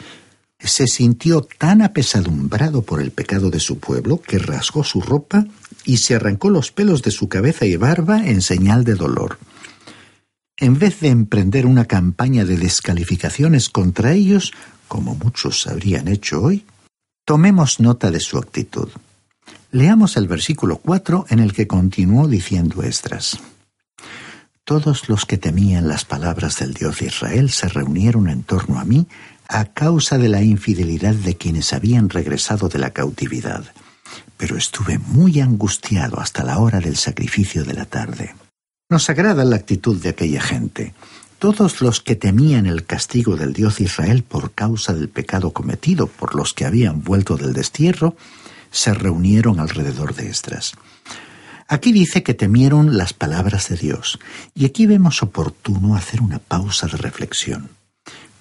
Se 0.64 0.86
sintió 0.86 1.42
tan 1.42 1.82
apesadumbrado 1.82 2.82
por 2.82 3.00
el 3.00 3.10
pecado 3.10 3.50
de 3.50 3.60
su 3.60 3.78
pueblo 3.78 4.20
que 4.20 4.38
rasgó 4.38 4.84
su 4.84 5.00
ropa 5.00 5.46
y 5.84 5.96
se 5.96 6.14
arrancó 6.14 6.50
los 6.50 6.70
pelos 6.70 7.02
de 7.02 7.10
su 7.10 7.28
cabeza 7.28 7.66
y 7.66 7.76
barba 7.76 8.26
en 8.26 8.42
señal 8.42 8.84
de 8.84 8.94
dolor. 8.94 9.38
En 10.56 10.78
vez 10.78 11.00
de 11.00 11.08
emprender 11.08 11.66
una 11.66 11.86
campaña 11.86 12.44
de 12.44 12.56
descalificaciones 12.56 13.68
contra 13.68 14.12
ellos, 14.12 14.52
como 14.86 15.14
muchos 15.16 15.66
habrían 15.66 16.06
hecho 16.06 16.40
hoy, 16.42 16.64
tomemos 17.24 17.80
nota 17.80 18.10
de 18.10 18.20
su 18.20 18.38
actitud. 18.38 18.88
Leamos 19.72 20.16
el 20.16 20.28
versículo 20.28 20.76
4 20.76 21.26
en 21.30 21.40
el 21.40 21.52
que 21.52 21.66
continuó 21.66 22.28
diciendo 22.28 22.82
Estras. 22.82 23.38
Todos 24.64 25.08
los 25.08 25.26
que 25.26 25.38
temían 25.38 25.88
las 25.88 26.04
palabras 26.04 26.58
del 26.60 26.74
Dios 26.74 27.00
de 27.00 27.06
Israel 27.06 27.50
se 27.50 27.68
reunieron 27.68 28.28
en 28.28 28.44
torno 28.44 28.78
a 28.78 28.84
mí 28.84 29.08
a 29.52 29.66
causa 29.66 30.18
de 30.18 30.28
la 30.28 30.42
infidelidad 30.42 31.14
de 31.14 31.36
quienes 31.36 31.72
habían 31.72 32.08
regresado 32.08 32.68
de 32.68 32.78
la 32.78 32.90
cautividad 32.90 33.64
pero 34.42 34.56
estuve 34.56 34.98
muy 34.98 35.40
angustiado 35.40 36.18
hasta 36.18 36.42
la 36.42 36.58
hora 36.58 36.80
del 36.80 36.96
sacrificio 36.96 37.64
de 37.64 37.74
la 37.74 37.84
tarde. 37.84 38.34
Nos 38.90 39.08
agrada 39.08 39.44
la 39.44 39.54
actitud 39.54 40.02
de 40.02 40.08
aquella 40.08 40.40
gente. 40.40 40.94
Todos 41.38 41.80
los 41.80 42.00
que 42.00 42.16
temían 42.16 42.66
el 42.66 42.84
castigo 42.84 43.36
del 43.36 43.52
Dios 43.52 43.80
Israel 43.80 44.24
por 44.24 44.50
causa 44.50 44.94
del 44.94 45.08
pecado 45.08 45.52
cometido 45.52 46.08
por 46.08 46.34
los 46.34 46.54
que 46.54 46.64
habían 46.64 47.04
vuelto 47.04 47.36
del 47.36 47.52
destierro, 47.52 48.16
se 48.72 48.92
reunieron 48.92 49.60
alrededor 49.60 50.16
de 50.16 50.28
Estras. 50.28 50.72
Aquí 51.68 51.92
dice 51.92 52.24
que 52.24 52.34
temieron 52.34 52.98
las 52.98 53.12
palabras 53.12 53.68
de 53.68 53.76
Dios, 53.76 54.18
y 54.56 54.64
aquí 54.64 54.86
vemos 54.86 55.22
oportuno 55.22 55.94
hacer 55.94 56.20
una 56.20 56.40
pausa 56.40 56.88
de 56.88 56.96
reflexión. 56.96 57.70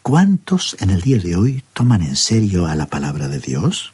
¿Cuántos 0.03 0.75
en 0.79 0.89
el 0.89 1.01
día 1.01 1.19
de 1.19 1.35
hoy 1.35 1.63
toman 1.73 2.01
en 2.01 2.15
serio 2.15 2.65
a 2.65 2.73
la 2.73 2.87
palabra 2.87 3.27
de 3.27 3.39
Dios? 3.39 3.93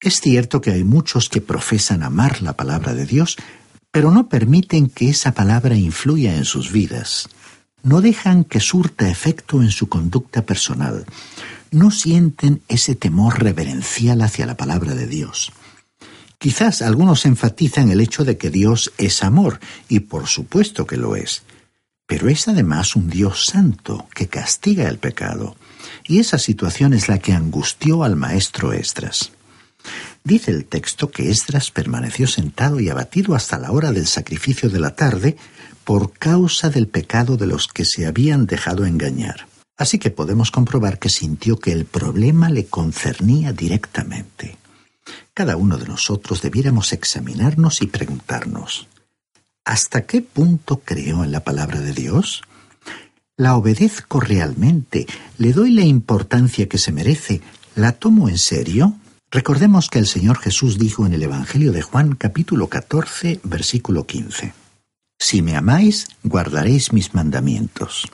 Es 0.00 0.20
cierto 0.20 0.60
que 0.60 0.70
hay 0.70 0.84
muchos 0.84 1.30
que 1.30 1.40
profesan 1.40 2.02
amar 2.02 2.42
la 2.42 2.52
palabra 2.52 2.92
de 2.92 3.06
Dios, 3.06 3.36
pero 3.90 4.10
no 4.10 4.28
permiten 4.28 4.90
que 4.90 5.08
esa 5.08 5.32
palabra 5.32 5.74
influya 5.74 6.36
en 6.36 6.44
sus 6.44 6.72
vidas. 6.72 7.30
No 7.82 8.02
dejan 8.02 8.44
que 8.44 8.60
surta 8.60 9.08
efecto 9.08 9.62
en 9.62 9.70
su 9.70 9.88
conducta 9.88 10.42
personal. 10.42 11.06
No 11.70 11.90
sienten 11.90 12.60
ese 12.68 12.94
temor 12.94 13.42
reverencial 13.42 14.20
hacia 14.20 14.44
la 14.44 14.58
palabra 14.58 14.94
de 14.94 15.06
Dios. 15.06 15.52
Quizás 16.36 16.82
algunos 16.82 17.24
enfatizan 17.24 17.90
el 17.90 18.02
hecho 18.02 18.24
de 18.24 18.36
que 18.36 18.50
Dios 18.50 18.92
es 18.98 19.22
amor, 19.22 19.58
y 19.88 20.00
por 20.00 20.26
supuesto 20.26 20.86
que 20.86 20.98
lo 20.98 21.16
es. 21.16 21.44
Pero 22.06 22.28
es 22.28 22.46
además 22.48 22.96
un 22.96 23.10
Dios 23.10 23.46
santo 23.46 24.08
que 24.14 24.28
castiga 24.28 24.88
el 24.88 24.98
pecado. 24.98 25.56
Y 26.04 26.20
esa 26.20 26.38
situación 26.38 26.94
es 26.94 27.08
la 27.08 27.18
que 27.18 27.32
angustió 27.32 28.04
al 28.04 28.16
maestro 28.16 28.72
Estras. 28.72 29.32
Dice 30.24 30.50
el 30.50 30.64
texto 30.64 31.10
que 31.10 31.30
Esdras 31.30 31.70
permaneció 31.70 32.26
sentado 32.26 32.80
y 32.80 32.88
abatido 32.88 33.34
hasta 33.34 33.58
la 33.58 33.70
hora 33.70 33.92
del 33.92 34.06
sacrificio 34.06 34.68
de 34.68 34.80
la 34.80 34.96
tarde 34.96 35.36
por 35.84 36.12
causa 36.12 36.68
del 36.68 36.88
pecado 36.88 37.36
de 37.36 37.46
los 37.46 37.68
que 37.68 37.84
se 37.84 38.06
habían 38.06 38.46
dejado 38.46 38.86
engañar. 38.86 39.46
Así 39.76 39.98
que 39.98 40.10
podemos 40.10 40.50
comprobar 40.50 40.98
que 40.98 41.10
sintió 41.10 41.58
que 41.58 41.70
el 41.70 41.84
problema 41.84 42.50
le 42.50 42.66
concernía 42.66 43.52
directamente. 43.52 44.56
Cada 45.34 45.56
uno 45.56 45.76
de 45.76 45.86
nosotros 45.86 46.42
debiéramos 46.42 46.92
examinarnos 46.92 47.82
y 47.82 47.86
preguntarnos, 47.86 48.88
¿Hasta 49.66 50.02
qué 50.02 50.22
punto 50.22 50.80
creo 50.84 51.24
en 51.24 51.32
la 51.32 51.40
palabra 51.40 51.80
de 51.80 51.92
Dios? 51.92 52.42
¿La 53.36 53.56
obedezco 53.56 54.20
realmente? 54.20 55.08
¿Le 55.38 55.52
doy 55.52 55.72
la 55.72 55.82
importancia 55.82 56.68
que 56.68 56.78
se 56.78 56.92
merece? 56.92 57.40
¿La 57.74 57.90
tomo 57.90 58.28
en 58.28 58.38
serio? 58.38 58.94
Recordemos 59.28 59.90
que 59.90 59.98
el 59.98 60.06
Señor 60.06 60.38
Jesús 60.38 60.78
dijo 60.78 61.04
en 61.04 61.14
el 61.14 61.24
Evangelio 61.24 61.72
de 61.72 61.82
Juan 61.82 62.14
capítulo 62.14 62.68
14 62.68 63.40
versículo 63.42 64.06
15. 64.06 64.54
Si 65.18 65.42
me 65.42 65.56
amáis, 65.56 66.06
guardaréis 66.22 66.92
mis 66.92 67.12
mandamientos. 67.12 68.06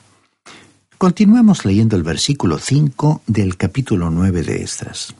Continuamos 0.97 1.65
leyendo 1.65 1.95
el 1.95 2.03
versículo 2.03 2.57
5 2.57 3.21
del 3.27 3.57
capítulo 3.57 4.09
9 4.09 4.41
de 4.41 4.63
Estras. 4.63 5.13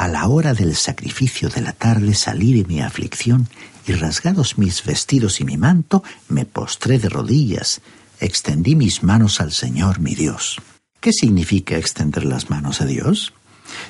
A 0.00 0.08
la 0.08 0.28
hora 0.28 0.54
del 0.54 0.76
sacrificio 0.76 1.50
de 1.50 1.60
la 1.60 1.74
tarde 1.74 2.14
salí 2.14 2.54
de 2.54 2.64
mi 2.64 2.80
aflicción 2.80 3.50
y 3.86 3.92
rasgados 3.92 4.56
mis 4.56 4.82
vestidos 4.82 5.42
y 5.42 5.44
mi 5.44 5.58
manto, 5.58 6.02
me 6.26 6.46
postré 6.46 6.98
de 6.98 7.10
rodillas, 7.10 7.82
extendí 8.18 8.76
mis 8.76 9.02
manos 9.02 9.42
al 9.42 9.52
Señor 9.52 10.00
mi 10.00 10.14
Dios. 10.14 10.58
¿Qué 11.00 11.12
significa 11.12 11.76
extender 11.76 12.24
las 12.24 12.48
manos 12.48 12.80
a 12.80 12.86
Dios? 12.86 13.34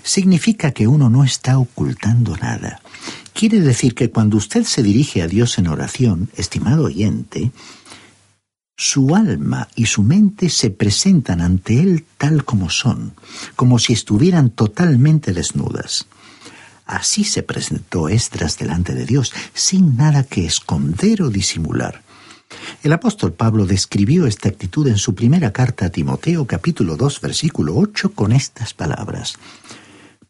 Significa 0.03 0.73
que 0.73 0.89
uno 0.89 1.11
no 1.11 1.23
está 1.23 1.59
ocultando 1.59 2.37
nada. 2.39 2.81
Quiere 3.33 3.61
decir 3.61 3.95
que 3.95 4.11
cuando 4.11 4.37
usted 4.37 4.65
se 4.65 4.83
dirige 4.83 5.23
a 5.23 5.29
Dios 5.29 5.59
en 5.59 5.69
oración, 5.69 6.29
estimado 6.37 6.87
oyente, 6.87 7.53
su 8.83 9.15
alma 9.15 9.69
y 9.77 9.85
su 9.85 10.03
mente 10.03 10.49
se 10.49 10.71
presentan 10.71 11.43
ante 11.43 11.83
Él 11.83 12.07
tal 12.17 12.47
como 12.47 12.71
son, 12.71 13.13
como 13.55 13.79
si 13.79 13.93
estuvieran 13.93 14.49
totalmente 14.49 15.35
desnudas. 15.35 16.07
Así 16.87 17.25
se 17.25 17.43
presentó 17.43 18.09
Esdras 18.09 18.57
delante 18.57 18.95
de 18.95 19.05
Dios, 19.05 19.35
sin 19.53 19.99
nada 19.99 20.25
que 20.25 20.47
esconder 20.47 21.21
o 21.21 21.29
disimular. 21.29 22.01
El 22.83 22.95
apóstol 22.95 23.35
Pablo 23.35 23.67
describió 23.67 24.27
esta 24.27 24.49
actitud 24.49 24.89
en 24.89 24.97
su 24.97 25.15
primera 25.15 25.53
carta 25.53 25.85
a 25.85 25.91
Timoteo 25.91 26.47
capítulo 26.47 26.97
2 26.97 27.21
versículo 27.21 27.77
8 27.77 28.13
con 28.15 28.33
estas 28.33 28.73
palabras. 28.73 29.35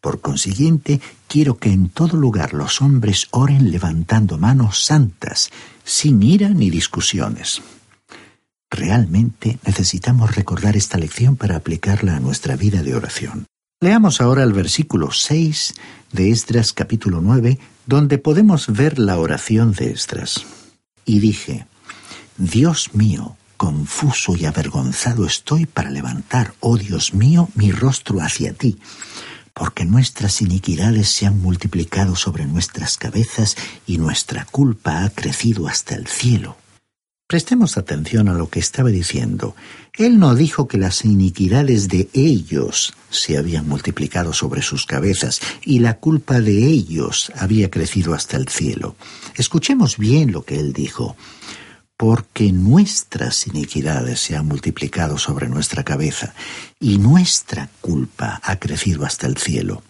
Por 0.01 0.19
consiguiente, 0.19 0.99
quiero 1.29 1.57
que 1.57 1.71
en 1.71 1.87
todo 1.87 2.17
lugar 2.17 2.53
los 2.53 2.81
hombres 2.81 3.29
oren 3.31 3.71
levantando 3.71 4.37
manos 4.37 4.83
santas, 4.83 5.51
sin 5.85 6.21
ira 6.21 6.49
ni 6.49 6.69
discusiones. 6.69 7.61
Realmente 8.71 9.59
necesitamos 9.65 10.33
recordar 10.33 10.77
esta 10.77 10.97
lección 10.97 11.35
para 11.35 11.57
aplicarla 11.57 12.15
a 12.15 12.19
nuestra 12.21 12.55
vida 12.55 12.81
de 12.81 12.95
oración. 12.95 13.45
Leamos 13.81 14.21
ahora 14.21 14.43
el 14.43 14.53
versículo 14.53 15.11
6 15.11 15.73
de 16.13 16.31
Esdras 16.31 16.71
capítulo 16.71 17.19
9, 17.19 17.59
donde 17.85 18.17
podemos 18.17 18.67
ver 18.67 18.97
la 18.97 19.17
oración 19.19 19.73
de 19.73 19.91
Esdras. 19.91 20.45
Y 21.03 21.19
dije, 21.19 21.65
Dios 22.37 22.93
mío, 22.93 23.35
confuso 23.57 24.37
y 24.37 24.45
avergonzado 24.45 25.25
estoy 25.25 25.65
para 25.65 25.89
levantar, 25.89 26.53
oh 26.61 26.77
Dios 26.77 27.13
mío, 27.13 27.49
mi 27.55 27.73
rostro 27.73 28.21
hacia 28.21 28.53
ti, 28.53 28.79
porque 29.53 29.83
nuestras 29.83 30.41
iniquidades 30.41 31.09
se 31.09 31.25
han 31.25 31.41
multiplicado 31.41 32.15
sobre 32.15 32.45
nuestras 32.45 32.97
cabezas 32.97 33.57
y 33.85 33.97
nuestra 33.97 34.45
culpa 34.45 35.03
ha 35.03 35.09
crecido 35.09 35.67
hasta 35.67 35.95
el 35.95 36.07
cielo. 36.07 36.55
Prestemos 37.31 37.77
atención 37.77 38.27
a 38.27 38.33
lo 38.33 38.49
que 38.49 38.59
estaba 38.59 38.89
diciendo. 38.89 39.55
Él 39.97 40.19
no 40.19 40.35
dijo 40.35 40.67
que 40.67 40.77
las 40.77 41.05
iniquidades 41.05 41.87
de 41.87 42.09
ellos 42.13 42.93
se 43.09 43.37
habían 43.37 43.69
multiplicado 43.69 44.33
sobre 44.33 44.61
sus 44.61 44.85
cabezas 44.85 45.39
y 45.63 45.79
la 45.79 45.93
culpa 45.93 46.41
de 46.41 46.65
ellos 46.65 47.31
había 47.37 47.71
crecido 47.71 48.13
hasta 48.13 48.35
el 48.35 48.49
cielo. 48.49 48.97
Escuchemos 49.37 49.97
bien 49.97 50.33
lo 50.33 50.43
que 50.43 50.59
él 50.59 50.73
dijo. 50.73 51.15
Porque 51.95 52.51
nuestras 52.51 53.47
iniquidades 53.47 54.19
se 54.19 54.35
han 54.35 54.45
multiplicado 54.45 55.17
sobre 55.17 55.47
nuestra 55.47 55.85
cabeza 55.85 56.33
y 56.81 56.97
nuestra 56.97 57.69
culpa 57.79 58.41
ha 58.43 58.57
crecido 58.57 59.05
hasta 59.05 59.27
el 59.27 59.37
cielo. 59.37 59.83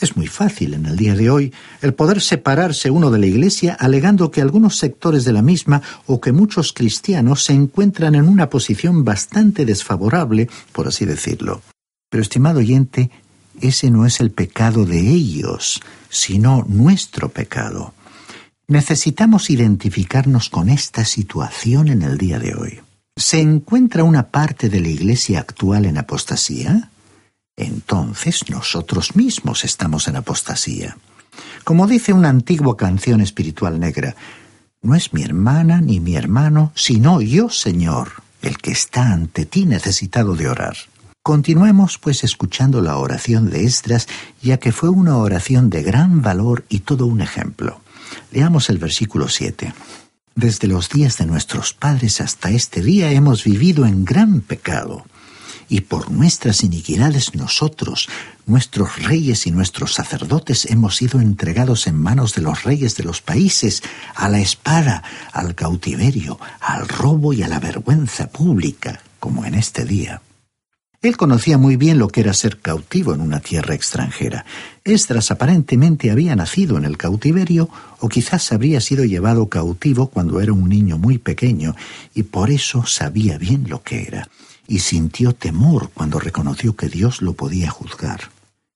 Es 0.00 0.16
muy 0.16 0.28
fácil 0.28 0.74
en 0.74 0.86
el 0.86 0.96
día 0.96 1.14
de 1.14 1.28
hoy 1.28 1.52
el 1.82 1.92
poder 1.92 2.20
separarse 2.20 2.90
uno 2.90 3.10
de 3.10 3.18
la 3.18 3.26
Iglesia 3.26 3.76
alegando 3.78 4.30
que 4.30 4.40
algunos 4.40 4.76
sectores 4.76 5.24
de 5.24 5.32
la 5.32 5.42
misma 5.42 5.82
o 6.06 6.20
que 6.20 6.30
muchos 6.30 6.72
cristianos 6.72 7.44
se 7.44 7.52
encuentran 7.52 8.14
en 8.14 8.28
una 8.28 8.48
posición 8.48 9.04
bastante 9.04 9.64
desfavorable, 9.64 10.48
por 10.72 10.86
así 10.86 11.04
decirlo. 11.04 11.62
Pero, 12.10 12.22
estimado 12.22 12.60
oyente, 12.60 13.10
ese 13.60 13.90
no 13.90 14.06
es 14.06 14.20
el 14.20 14.30
pecado 14.30 14.86
de 14.86 15.00
ellos, 15.00 15.80
sino 16.08 16.64
nuestro 16.68 17.28
pecado. 17.28 17.92
Necesitamos 18.68 19.50
identificarnos 19.50 20.48
con 20.48 20.68
esta 20.68 21.04
situación 21.04 21.88
en 21.88 22.02
el 22.02 22.18
día 22.18 22.38
de 22.38 22.54
hoy. 22.54 22.80
¿Se 23.16 23.40
encuentra 23.40 24.04
una 24.04 24.28
parte 24.28 24.68
de 24.68 24.80
la 24.80 24.88
Iglesia 24.88 25.40
actual 25.40 25.86
en 25.86 25.98
apostasía? 25.98 26.90
Entonces 27.58 28.48
nosotros 28.48 29.16
mismos 29.16 29.64
estamos 29.64 30.08
en 30.08 30.16
apostasía. 30.16 30.96
Como 31.64 31.86
dice 31.86 32.12
una 32.12 32.28
antigua 32.28 32.76
canción 32.76 33.20
espiritual 33.20 33.78
negra, 33.78 34.14
no 34.80 34.94
es 34.94 35.12
mi 35.12 35.22
hermana 35.22 35.80
ni 35.80 35.98
mi 36.00 36.14
hermano, 36.14 36.72
sino 36.74 37.20
yo, 37.20 37.50
Señor, 37.50 38.22
el 38.42 38.58
que 38.58 38.70
está 38.70 39.12
ante 39.12 39.44
ti 39.44 39.66
necesitado 39.66 40.36
de 40.36 40.48
orar. 40.48 40.76
Continuemos 41.22 41.98
pues 41.98 42.24
escuchando 42.24 42.80
la 42.80 42.96
oración 42.96 43.50
de 43.50 43.64
Esdras, 43.64 44.08
ya 44.40 44.58
que 44.58 44.72
fue 44.72 44.88
una 44.88 45.16
oración 45.16 45.68
de 45.68 45.82
gran 45.82 46.22
valor 46.22 46.64
y 46.68 46.80
todo 46.80 47.06
un 47.06 47.20
ejemplo. 47.20 47.80
Leamos 48.30 48.70
el 48.70 48.78
versículo 48.78 49.28
7. 49.28 49.74
Desde 50.36 50.68
los 50.68 50.88
días 50.88 51.18
de 51.18 51.26
nuestros 51.26 51.74
padres 51.74 52.20
hasta 52.20 52.50
este 52.50 52.82
día 52.82 53.10
hemos 53.10 53.42
vivido 53.42 53.84
en 53.84 54.04
gran 54.04 54.40
pecado 54.40 55.04
y 55.68 55.82
por 55.82 56.10
nuestras 56.10 56.64
iniquidades 56.64 57.34
nosotros, 57.34 58.08
nuestros 58.46 59.02
reyes 59.02 59.46
y 59.46 59.50
nuestros 59.50 59.94
sacerdotes 59.94 60.66
hemos 60.66 60.96
sido 60.96 61.20
entregados 61.20 61.86
en 61.86 61.96
manos 62.00 62.34
de 62.34 62.42
los 62.42 62.64
reyes 62.64 62.96
de 62.96 63.04
los 63.04 63.20
países, 63.20 63.82
a 64.14 64.28
la 64.28 64.40
espada, 64.40 65.02
al 65.32 65.54
cautiverio, 65.54 66.38
al 66.60 66.88
robo 66.88 67.32
y 67.32 67.42
a 67.42 67.48
la 67.48 67.60
vergüenza 67.60 68.28
pública, 68.28 69.00
como 69.20 69.44
en 69.44 69.54
este 69.54 69.84
día. 69.84 70.22
Él 71.00 71.16
conocía 71.16 71.58
muy 71.58 71.76
bien 71.76 71.98
lo 71.98 72.08
que 72.08 72.22
era 72.22 72.34
ser 72.34 72.58
cautivo 72.58 73.14
en 73.14 73.20
una 73.20 73.38
tierra 73.38 73.72
extranjera. 73.72 74.44
Esdras 74.82 75.30
aparentemente 75.30 76.10
había 76.10 76.34
nacido 76.34 76.76
en 76.76 76.84
el 76.84 76.96
cautiverio 76.96 77.70
o 78.00 78.08
quizás 78.08 78.50
habría 78.50 78.80
sido 78.80 79.04
llevado 79.04 79.48
cautivo 79.48 80.08
cuando 80.08 80.40
era 80.40 80.52
un 80.52 80.68
niño 80.68 80.98
muy 80.98 81.18
pequeño 81.18 81.76
y 82.14 82.24
por 82.24 82.50
eso 82.50 82.84
sabía 82.84 83.38
bien 83.38 83.66
lo 83.68 83.84
que 83.84 84.02
era 84.02 84.28
y 84.68 84.80
sintió 84.80 85.32
temor 85.32 85.90
cuando 85.92 86.20
reconoció 86.20 86.76
que 86.76 86.88
Dios 86.88 87.22
lo 87.22 87.32
podía 87.32 87.70
juzgar. 87.70 88.30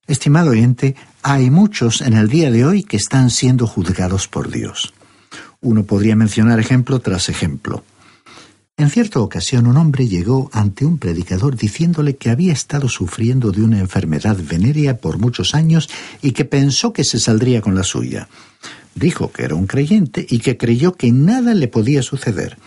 Estimado 0.09 0.50
oyente, 0.50 0.96
hay 1.22 1.50
muchos 1.50 2.00
en 2.00 2.14
el 2.14 2.28
día 2.28 2.50
de 2.50 2.64
hoy 2.64 2.83
que 2.83 2.96
están 2.96 3.31
siendo 3.31 3.68
juzgados 3.68 4.26
por 4.26 4.50
Dios. 4.50 4.92
Uno 5.61 5.85
podría 5.85 6.16
mencionar 6.16 6.59
ejemplo 6.59 6.98
tras 6.98 7.28
ejemplo. 7.28 7.85
En 8.76 8.90
cierta 8.90 9.20
ocasión 9.20 9.66
un 9.66 9.76
hombre 9.76 10.09
llegó 10.09 10.50
ante 10.52 10.87
un 10.87 10.98
predicador 10.98 11.57
diciéndole 11.57 12.16
que 12.16 12.31
había 12.31 12.52
estado 12.52 12.88
sufriendo 12.88 13.52
de 13.52 13.62
una 13.62 13.78
enfermedad 13.78 14.37
venérea 14.42 14.96
por 14.96 15.18
muchos 15.18 15.55
años 15.55 15.88
y 16.22 16.33
que 16.33 16.46
pensó 16.46 16.92
que 16.92 17.05
se 17.05 17.20
saldría 17.20 17.61
con 17.61 17.74
la 17.74 17.85
suya. 17.85 18.28
Dijo 18.94 19.31
que 19.31 19.44
era 19.44 19.55
un 19.55 19.66
creyente 19.66 20.26
y 20.28 20.40
que 20.40 20.57
creyó 20.57 20.94
que 20.94 21.12
nada 21.12 21.55
le 21.55 21.68
podía 21.68 22.02
suceder, 22.02 22.59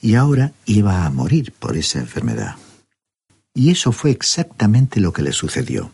y 0.00 0.14
ahora 0.14 0.52
iba 0.66 1.06
a 1.06 1.10
morir 1.10 1.52
por 1.58 1.76
esa 1.76 2.00
enfermedad. 2.00 2.56
Y 3.54 3.70
eso 3.70 3.92
fue 3.92 4.10
exactamente 4.10 5.00
lo 5.00 5.12
que 5.12 5.22
le 5.22 5.32
sucedió. 5.32 5.90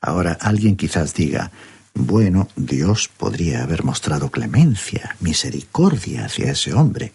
Ahora 0.00 0.36
alguien 0.40 0.76
quizás 0.76 1.14
diga, 1.14 1.50
bueno, 1.94 2.48
Dios 2.56 3.08
podría 3.08 3.62
haber 3.62 3.84
mostrado 3.84 4.30
clemencia, 4.30 5.16
misericordia 5.20 6.26
hacia 6.26 6.52
ese 6.52 6.74
hombre. 6.74 7.12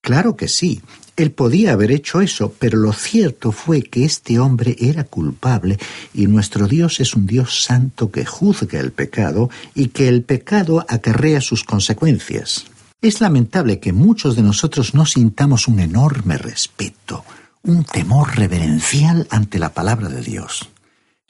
Claro 0.00 0.36
que 0.36 0.48
sí, 0.48 0.82
él 1.16 1.30
podía 1.30 1.72
haber 1.72 1.92
hecho 1.92 2.20
eso, 2.20 2.52
pero 2.58 2.78
lo 2.78 2.92
cierto 2.92 3.52
fue 3.52 3.82
que 3.82 4.04
este 4.04 4.40
hombre 4.40 4.76
era 4.80 5.04
culpable 5.04 5.78
y 6.12 6.26
nuestro 6.26 6.66
Dios 6.66 6.98
es 7.00 7.14
un 7.14 7.26
Dios 7.26 7.62
santo 7.62 8.10
que 8.10 8.24
juzga 8.24 8.80
el 8.80 8.92
pecado 8.92 9.48
y 9.74 9.88
que 9.88 10.08
el 10.08 10.22
pecado 10.22 10.84
acarrea 10.88 11.40
sus 11.40 11.62
consecuencias. 11.62 12.66
Es 13.00 13.20
lamentable 13.20 13.78
que 13.78 13.92
muchos 13.92 14.34
de 14.36 14.42
nosotros 14.42 14.94
no 14.94 15.06
sintamos 15.06 15.68
un 15.68 15.80
enorme 15.80 16.38
respeto, 16.38 17.24
un 17.64 17.84
temor 17.84 18.36
reverencial 18.36 19.28
ante 19.30 19.58
la 19.58 19.72
palabra 19.72 20.08
de 20.08 20.20
Dios. 20.20 20.68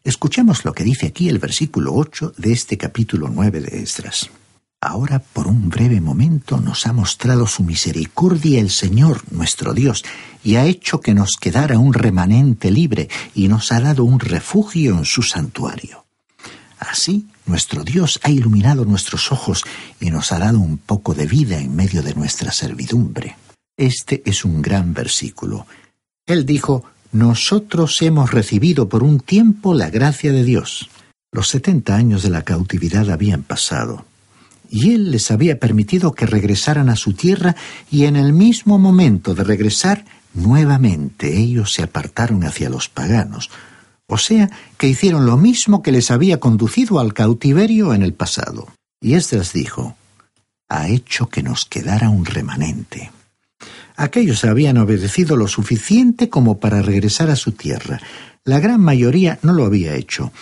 Escuchemos 0.03 0.65
lo 0.65 0.73
que 0.73 0.83
dice 0.83 1.07
aquí 1.07 1.29
el 1.29 1.39
versículo 1.39 1.95
8 1.95 2.35
de 2.39 2.53
este 2.53 2.79
capítulo 2.79 3.29
9 3.29 3.61
de 3.61 3.83
Esdras. 3.83 4.31
Ahora 4.81 5.21
por 5.21 5.47
un 5.47 5.69
breve 5.69 6.01
momento 6.01 6.59
nos 6.59 6.87
ha 6.87 6.93
mostrado 6.93 7.47
su 7.47 7.63
misericordia 7.63 8.61
el 8.61 8.71
Señor 8.71 9.23
nuestro 9.31 9.75
Dios, 9.75 10.05
y 10.43 10.57
ha 10.57 10.65
hecho 10.65 11.01
que 11.01 11.15
nos 11.15 11.37
quedara 11.39 11.79
un 11.79 11.93
remanente 11.93 12.71
libre, 12.71 13.09
y 13.35 13.47
nos 13.47 13.71
ha 13.71 13.81
dado 13.81 14.03
un 14.05 14.19
refugio 14.19 14.99
en 14.99 15.05
su 15.05 15.23
santuario. 15.23 16.05
Así, 16.81 17.29
nuestro 17.47 17.85
Dios 17.85 18.19
ha 18.25 18.31
iluminado 18.31 18.85
nuestros 18.85 19.31
ojos 19.31 19.65
y 20.01 20.11
nos 20.11 20.33
ha 20.33 20.39
dado 20.39 20.59
un 20.59 20.79
poco 20.79 21.15
de 21.15 21.27
vida 21.27 21.59
en 21.59 21.77
medio 21.77 22.03
de 22.03 22.15
nuestra 22.15 22.51
servidumbre. 22.51 23.37
Este 23.77 24.23
es 24.25 24.45
un 24.45 24.63
gran 24.63 24.95
versículo. 24.95 25.67
Él 26.27 26.47
dijo, 26.47 26.85
Nosotros 27.13 28.01
hemos 28.03 28.31
recibido 28.31 28.89
por 28.89 29.03
un 29.03 29.21
tiempo 29.21 29.75
la 29.75 29.91
gracia 29.91 30.33
de 30.33 30.45
Dios. 30.45 30.89
Los 31.33 31.49
setenta 31.49 31.97
años 31.97 32.23
de 32.23 32.31
la 32.31 32.43
cautividad 32.43 33.11
habían 33.11 33.43
pasado, 33.43 34.05
y 34.71 34.93
Él 34.93 35.11
les 35.11 35.31
había 35.31 35.59
permitido 35.59 36.13
que 36.13 36.27
regresaran 36.27 36.89
a 36.89 36.97
su 36.97 37.15
tierra, 37.15 37.57
y 37.91 38.05
en 38.05 38.17
el 38.17 38.33
mismo 38.33 38.79
momento 38.79 39.35
de 39.35 39.45
regresar, 39.45 40.05
nuevamente 40.35 41.39
ellos 41.39 41.73
se 41.73 41.83
apartaron 41.83 42.45
hacia 42.45 42.71
los 42.71 42.89
paganos, 42.89 43.51
o 44.07 44.19
sea, 44.19 44.51
que 44.77 44.89
hicieron 44.89 45.27
lo 45.27 45.37
mismo 45.37 45.83
que 45.83 45.93
les 45.93 46.11
había 46.11 46.39
conducido 46.39 47.01
al 47.01 47.15
cautiverio 47.15 47.95
en 47.95 48.03
el 48.03 48.13
pasado. 48.13 48.69
Y 49.01 49.15
Esdras 49.15 49.53
dijo, 49.53 49.97
ha 50.69 50.89
hecho 50.89 51.29
que 51.29 51.43
nos 51.43 51.65
quedara 51.65 52.09
un 52.09 52.25
remanente. 52.25 53.11
Aquellos 54.03 54.43
habían 54.45 54.79
obedecido 54.79 55.37
lo 55.37 55.47
suficiente 55.47 56.29
como 56.29 56.59
para 56.59 56.83
regresar 56.83 57.31
a 57.31 57.37
su 57.37 57.53
tierra. 57.53 58.01
La 58.43 58.59
gran 58.59 58.81
mayoría 58.81 59.39
no 59.43 59.53
lo 59.53 59.65
había 59.65 59.95
hecho, 59.95 60.33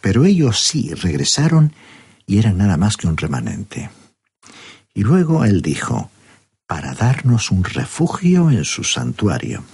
pero 0.00 0.24
ellos 0.24 0.60
sí 0.60 0.94
regresaron 0.94 1.72
y 2.28 2.38
eran 2.38 2.58
nada 2.58 2.76
más 2.76 2.96
que 2.96 3.08
un 3.08 3.16
remanente. 3.16 3.90
Y 4.94 5.02
luego 5.02 5.44
él 5.44 5.62
dijo, 5.62 6.12
para 6.68 6.94
darnos 6.94 7.50
un 7.50 7.64
refugio 7.64 8.52
en 8.52 8.64
su 8.64 8.84
santuario. 8.84 9.64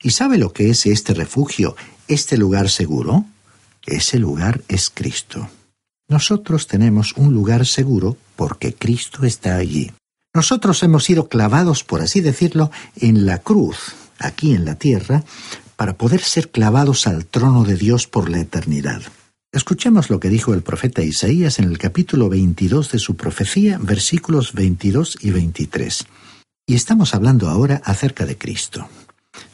¿Y 0.00 0.10
sabe 0.10 0.38
lo 0.38 0.52
que 0.52 0.70
es 0.70 0.86
este 0.86 1.12
refugio, 1.12 1.74
este 2.06 2.36
lugar 2.36 2.70
seguro? 2.70 3.24
Ese 3.84 4.20
lugar 4.20 4.62
es 4.68 4.90
Cristo. 4.90 5.50
Nosotros 6.06 6.68
tenemos 6.68 7.14
un 7.16 7.34
lugar 7.34 7.66
seguro 7.66 8.16
porque 8.36 8.76
Cristo 8.76 9.26
está 9.26 9.56
allí. 9.56 9.90
Nosotros 10.34 10.82
hemos 10.82 11.04
sido 11.04 11.28
clavados, 11.28 11.84
por 11.84 12.00
así 12.00 12.20
decirlo, 12.20 12.72
en 12.96 13.24
la 13.24 13.38
cruz, 13.38 13.94
aquí 14.18 14.52
en 14.52 14.64
la 14.64 14.74
tierra, 14.74 15.22
para 15.76 15.96
poder 15.96 16.22
ser 16.22 16.50
clavados 16.50 17.06
al 17.06 17.24
trono 17.24 17.62
de 17.62 17.76
Dios 17.76 18.08
por 18.08 18.28
la 18.28 18.40
eternidad. 18.40 19.00
Escuchemos 19.52 20.10
lo 20.10 20.18
que 20.18 20.30
dijo 20.30 20.52
el 20.52 20.62
profeta 20.62 21.02
Isaías 21.02 21.60
en 21.60 21.66
el 21.66 21.78
capítulo 21.78 22.28
22 22.28 22.90
de 22.90 22.98
su 22.98 23.14
profecía, 23.14 23.78
versículos 23.80 24.54
22 24.54 25.18
y 25.20 25.30
23. 25.30 26.04
Y 26.66 26.74
estamos 26.74 27.14
hablando 27.14 27.48
ahora 27.48 27.80
acerca 27.84 28.26
de 28.26 28.36
Cristo. 28.36 28.88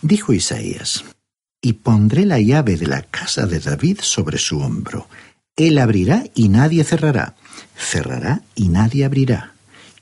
Dijo 0.01 0.33
Isaías, 0.33 1.05
Y 1.61 1.75
pondré 1.75 2.25
la 2.25 2.41
llave 2.41 2.79
de 2.79 2.87
la 2.87 3.03
casa 3.03 3.47
de 3.47 3.61
David 3.61 3.99
sobre 4.01 4.39
su 4.39 4.61
hombro. 4.61 5.09
Él 5.57 5.77
abrirá 5.77 6.25
y 6.35 6.49
nadie 6.49 6.85
cerrará, 6.85 7.35
cerrará 7.77 8.41
y 8.55 8.69
nadie 8.69 9.05
abrirá 9.05 9.53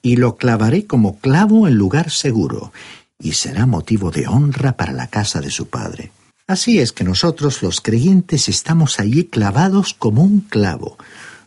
y 0.02 0.16
lo 0.16 0.36
clavaré 0.36 0.86
como 0.86 1.18
clavo 1.18 1.68
en 1.68 1.74
lugar 1.74 2.10
seguro, 2.10 2.72
y 3.18 3.32
será 3.32 3.66
motivo 3.66 4.10
de 4.10 4.26
honra 4.26 4.76
para 4.76 4.92
la 4.92 5.08
casa 5.08 5.40
de 5.40 5.50
su 5.50 5.68
padre. 5.68 6.12
Así 6.46 6.78
es 6.78 6.92
que 6.92 7.04
nosotros 7.04 7.62
los 7.62 7.80
creyentes 7.80 8.48
estamos 8.48 9.00
allí 9.00 9.24
clavados 9.24 9.94
como 9.94 10.22
un 10.22 10.40
clavo, 10.40 10.96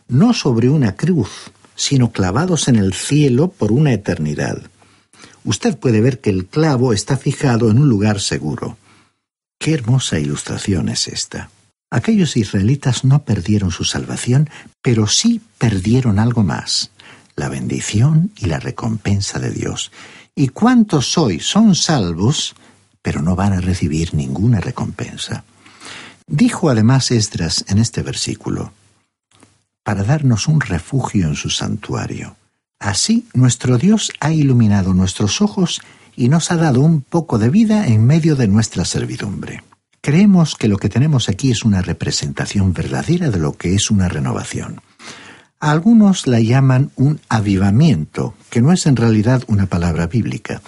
no 0.08 0.32
sobre 0.32 0.68
una 0.68 0.94
cruz, 0.94 1.50
sino 1.74 2.12
clavados 2.12 2.68
en 2.68 2.76
el 2.76 2.94
cielo 2.94 3.48
por 3.48 3.72
una 3.72 3.92
eternidad. 3.92 4.62
Usted 5.44 5.76
puede 5.76 6.00
ver 6.00 6.20
que 6.20 6.30
el 6.30 6.46
clavo 6.46 6.92
está 6.92 7.16
fijado 7.16 7.70
en 7.70 7.78
un 7.78 7.88
lugar 7.88 8.20
seguro. 8.20 8.76
Qué 9.58 9.74
hermosa 9.74 10.20
ilustración 10.20 10.88
es 10.88 11.08
esta. 11.08 11.50
Aquellos 11.90 12.36
israelitas 12.36 13.04
no 13.04 13.24
perdieron 13.24 13.70
su 13.70 13.84
salvación, 13.84 14.48
pero 14.82 15.06
sí 15.08 15.40
perdieron 15.58 16.18
algo 16.18 16.42
más 16.42 16.92
la 17.36 17.48
bendición 17.48 18.30
y 18.36 18.46
la 18.46 18.58
recompensa 18.58 19.38
de 19.38 19.50
Dios. 19.50 19.92
¿Y 20.34 20.48
cuántos 20.48 21.18
hoy 21.18 21.40
son 21.40 21.74
salvos, 21.74 22.54
pero 23.02 23.22
no 23.22 23.36
van 23.36 23.52
a 23.52 23.60
recibir 23.60 24.14
ninguna 24.14 24.60
recompensa? 24.60 25.44
Dijo 26.26 26.70
además 26.70 27.10
Esdras 27.10 27.64
en 27.68 27.78
este 27.78 28.02
versículo, 28.02 28.72
para 29.82 30.04
darnos 30.04 30.46
un 30.46 30.60
refugio 30.60 31.26
en 31.26 31.34
su 31.34 31.50
santuario. 31.50 32.36
Así 32.78 33.26
nuestro 33.34 33.78
Dios 33.78 34.12
ha 34.20 34.32
iluminado 34.32 34.94
nuestros 34.94 35.40
ojos 35.42 35.80
y 36.16 36.28
nos 36.28 36.50
ha 36.50 36.56
dado 36.56 36.80
un 36.80 37.00
poco 37.00 37.38
de 37.38 37.48
vida 37.48 37.86
en 37.86 38.04
medio 38.06 38.36
de 38.36 38.48
nuestra 38.48 38.84
servidumbre. 38.84 39.62
Creemos 40.00 40.56
que 40.56 40.68
lo 40.68 40.78
que 40.78 40.88
tenemos 40.88 41.28
aquí 41.28 41.50
es 41.50 41.64
una 41.64 41.80
representación 41.80 42.72
verdadera 42.72 43.30
de 43.30 43.38
lo 43.38 43.52
que 43.52 43.74
es 43.74 43.90
una 43.90 44.08
renovación. 44.08 44.80
Algunos 45.62 46.26
la 46.26 46.40
llaman 46.40 46.90
un 46.96 47.20
avivamiento, 47.28 48.34
que 48.50 48.60
no 48.60 48.72
es 48.72 48.84
en 48.86 48.96
realidad 48.96 49.44
una 49.46 49.66
palabra 49.66 50.08
bíblica. 50.08 50.60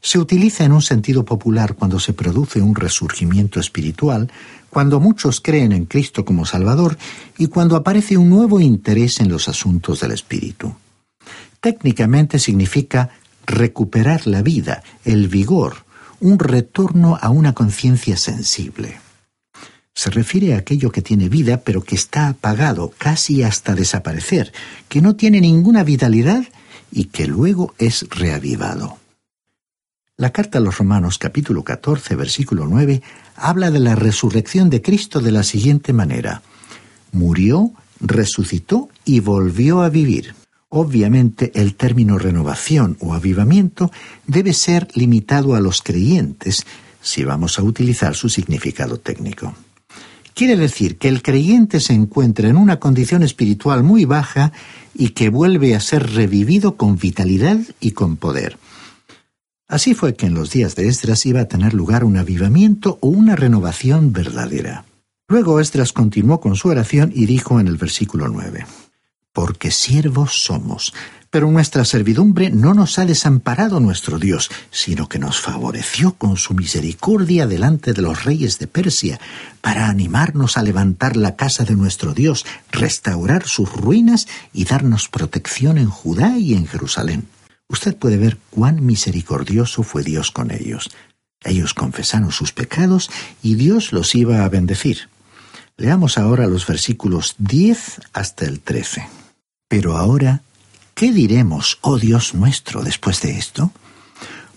Se 0.00 0.20
utiliza 0.20 0.62
en 0.62 0.70
un 0.70 0.80
sentido 0.80 1.24
popular 1.24 1.74
cuando 1.74 1.98
se 1.98 2.12
produce 2.12 2.62
un 2.62 2.76
resurgimiento 2.76 3.58
espiritual, 3.58 4.30
cuando 4.70 5.00
muchos 5.00 5.40
creen 5.40 5.72
en 5.72 5.86
Cristo 5.86 6.24
como 6.24 6.46
Salvador 6.46 6.96
y 7.36 7.48
cuando 7.48 7.74
aparece 7.74 8.16
un 8.16 8.30
nuevo 8.30 8.60
interés 8.60 9.18
en 9.18 9.28
los 9.28 9.48
asuntos 9.48 9.98
del 9.98 10.12
Espíritu. 10.12 10.72
Técnicamente 11.60 12.38
significa 12.38 13.10
recuperar 13.44 14.28
la 14.28 14.42
vida, 14.42 14.84
el 15.04 15.26
vigor, 15.26 15.84
un 16.20 16.38
retorno 16.38 17.18
a 17.20 17.30
una 17.30 17.54
conciencia 17.54 18.16
sensible 18.16 19.00
se 19.98 20.10
refiere 20.10 20.54
a 20.54 20.58
aquello 20.58 20.92
que 20.92 21.02
tiene 21.02 21.28
vida 21.28 21.62
pero 21.64 21.82
que 21.82 21.96
está 21.96 22.28
apagado 22.28 22.92
casi 22.98 23.42
hasta 23.42 23.74
desaparecer, 23.74 24.52
que 24.88 25.02
no 25.02 25.16
tiene 25.16 25.40
ninguna 25.40 25.82
vitalidad 25.82 26.44
y 26.92 27.06
que 27.06 27.26
luego 27.26 27.74
es 27.78 28.06
reavivado. 28.08 28.98
La 30.16 30.30
carta 30.30 30.58
a 30.58 30.60
los 30.60 30.78
Romanos 30.78 31.18
capítulo 31.18 31.64
14 31.64 32.14
versículo 32.14 32.68
9 32.68 33.02
habla 33.34 33.72
de 33.72 33.80
la 33.80 33.96
resurrección 33.96 34.70
de 34.70 34.82
Cristo 34.82 35.18
de 35.18 35.32
la 35.32 35.42
siguiente 35.42 35.92
manera. 35.92 36.42
Murió, 37.10 37.72
resucitó 37.98 38.90
y 39.04 39.18
volvió 39.18 39.82
a 39.82 39.88
vivir. 39.88 40.36
Obviamente 40.68 41.50
el 41.56 41.74
término 41.74 42.18
renovación 42.18 42.96
o 43.00 43.14
avivamiento 43.14 43.90
debe 44.28 44.52
ser 44.52 44.86
limitado 44.94 45.56
a 45.56 45.60
los 45.60 45.82
creyentes 45.82 46.64
si 47.02 47.24
vamos 47.24 47.58
a 47.58 47.64
utilizar 47.64 48.14
su 48.14 48.28
significado 48.28 49.00
técnico. 49.00 49.54
Quiere 50.38 50.54
decir 50.54 50.98
que 50.98 51.08
el 51.08 51.20
creyente 51.20 51.80
se 51.80 51.94
encuentra 51.94 52.48
en 52.48 52.56
una 52.56 52.78
condición 52.78 53.24
espiritual 53.24 53.82
muy 53.82 54.04
baja 54.04 54.52
y 54.94 55.08
que 55.08 55.30
vuelve 55.30 55.74
a 55.74 55.80
ser 55.80 56.12
revivido 56.12 56.76
con 56.76 56.96
vitalidad 56.96 57.58
y 57.80 57.90
con 57.90 58.16
poder. 58.16 58.56
Así 59.66 59.94
fue 59.94 60.14
que 60.14 60.26
en 60.26 60.34
los 60.34 60.52
días 60.52 60.76
de 60.76 60.86
Esdras 60.86 61.26
iba 61.26 61.40
a 61.40 61.48
tener 61.48 61.74
lugar 61.74 62.04
un 62.04 62.16
avivamiento 62.16 62.98
o 63.00 63.08
una 63.08 63.34
renovación 63.34 64.12
verdadera. 64.12 64.84
Luego 65.26 65.58
Esdras 65.58 65.92
continuó 65.92 66.40
con 66.40 66.54
su 66.54 66.68
oración 66.68 67.10
y 67.12 67.26
dijo 67.26 67.58
en 67.58 67.66
el 67.66 67.76
versículo 67.76 68.28
9, 68.28 68.64
Porque 69.32 69.72
siervos 69.72 70.44
somos, 70.44 70.94
pero 71.30 71.50
nuestra 71.50 71.84
servidumbre 71.84 72.50
no 72.50 72.74
nos 72.74 72.98
ha 72.98 73.04
desamparado 73.04 73.80
nuestro 73.80 74.18
Dios, 74.18 74.50
sino 74.70 75.08
que 75.08 75.18
nos 75.18 75.40
favoreció 75.40 76.14
con 76.14 76.36
su 76.36 76.54
misericordia 76.54 77.46
delante 77.46 77.92
de 77.92 78.02
los 78.02 78.24
reyes 78.24 78.58
de 78.58 78.66
Persia, 78.66 79.20
para 79.60 79.88
animarnos 79.88 80.56
a 80.56 80.62
levantar 80.62 81.16
la 81.16 81.36
casa 81.36 81.64
de 81.64 81.74
nuestro 81.74 82.14
Dios, 82.14 82.46
restaurar 82.72 83.46
sus 83.46 83.70
ruinas 83.72 84.26
y 84.52 84.64
darnos 84.64 85.08
protección 85.08 85.78
en 85.78 85.90
Judá 85.90 86.38
y 86.38 86.54
en 86.54 86.66
Jerusalén. 86.66 87.28
Usted 87.68 87.96
puede 87.96 88.16
ver 88.16 88.38
cuán 88.50 88.84
misericordioso 88.84 89.82
fue 89.82 90.02
Dios 90.02 90.30
con 90.30 90.50
ellos. 90.50 90.90
Ellos 91.44 91.74
confesaron 91.74 92.32
sus 92.32 92.52
pecados 92.52 93.10
y 93.42 93.54
Dios 93.54 93.92
los 93.92 94.14
iba 94.14 94.44
a 94.44 94.48
bendecir. 94.48 95.10
Leamos 95.76 96.18
ahora 96.18 96.46
los 96.46 96.66
versículos 96.66 97.36
10 97.38 98.00
hasta 98.12 98.46
el 98.46 98.60
13. 98.60 99.06
Pero 99.68 99.96
ahora 99.96 100.42
¿Qué 100.98 101.12
diremos, 101.12 101.78
oh 101.82 101.96
Dios 101.96 102.34
nuestro, 102.34 102.82
después 102.82 103.22
de 103.22 103.38
esto? 103.38 103.70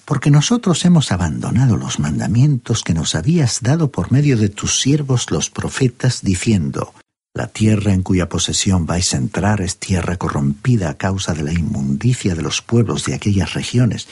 Porque 0.05 0.31
nosotros 0.31 0.83
hemos 0.85 1.11
abandonado 1.11 1.77
los 1.77 1.99
mandamientos 1.99 2.81
que 2.81 2.95
nos 2.95 3.13
habías 3.13 3.61
dado 3.61 3.91
por 3.91 4.11
medio 4.11 4.35
de 4.37 4.49
tus 4.49 4.79
siervos 4.79 5.29
los 5.29 5.51
profetas, 5.51 6.23
diciendo, 6.23 6.95
La 7.35 7.45
tierra 7.45 7.93
en 7.93 8.01
cuya 8.01 8.27
posesión 8.27 8.87
vais 8.87 9.13
a 9.13 9.17
entrar 9.17 9.61
es 9.61 9.77
tierra 9.77 10.17
corrompida 10.17 10.89
a 10.89 10.95
causa 10.95 11.35
de 11.35 11.43
la 11.43 11.53
inmundicia 11.53 12.33
de 12.33 12.41
los 12.41 12.63
pueblos 12.63 13.05
de 13.05 13.13
aquellas 13.13 13.53
regiones, 13.53 14.07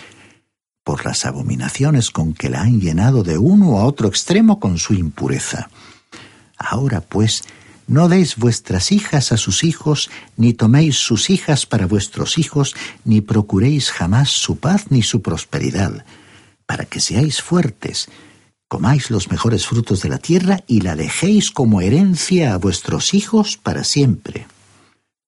por 0.83 1.05
las 1.05 1.25
abominaciones 1.25 2.11
con 2.11 2.35
que 2.35 2.49
la 2.49 2.61
han 2.61 2.79
llenado 2.79 3.23
de 3.23 3.39
uno 3.39 3.79
a 3.79 3.85
otro 3.85 4.07
extremo 4.07 4.59
con 4.59 4.77
su 4.77 4.93
impureza. 4.93 5.71
Ahora 6.59 7.01
pues, 7.01 7.43
no 7.89 8.07
deis 8.07 8.35
vuestras 8.35 8.91
hijas 8.91 9.31
a 9.31 9.37
sus 9.37 9.63
hijos, 9.63 10.11
ni 10.37 10.53
toméis 10.53 10.97
sus 10.97 11.31
hijas 11.31 11.65
para 11.65 11.87
vuestros 11.87 12.37
hijos, 12.37 12.75
ni 13.03 13.19
procuréis 13.19 13.89
jamás 13.89 14.29
su 14.29 14.57
paz 14.57 14.91
ni 14.91 15.01
su 15.01 15.23
prosperidad, 15.23 16.05
para 16.67 16.85
que 16.85 16.99
seáis 16.99 17.41
fuertes, 17.41 18.07
comáis 18.67 19.09
los 19.09 19.31
mejores 19.31 19.65
frutos 19.65 20.03
de 20.03 20.09
la 20.09 20.19
tierra 20.19 20.63
y 20.67 20.81
la 20.81 20.95
dejéis 20.95 21.49
como 21.49 21.81
herencia 21.81 22.53
a 22.53 22.57
vuestros 22.57 23.15
hijos 23.15 23.57
para 23.57 23.83
siempre. 23.83 24.45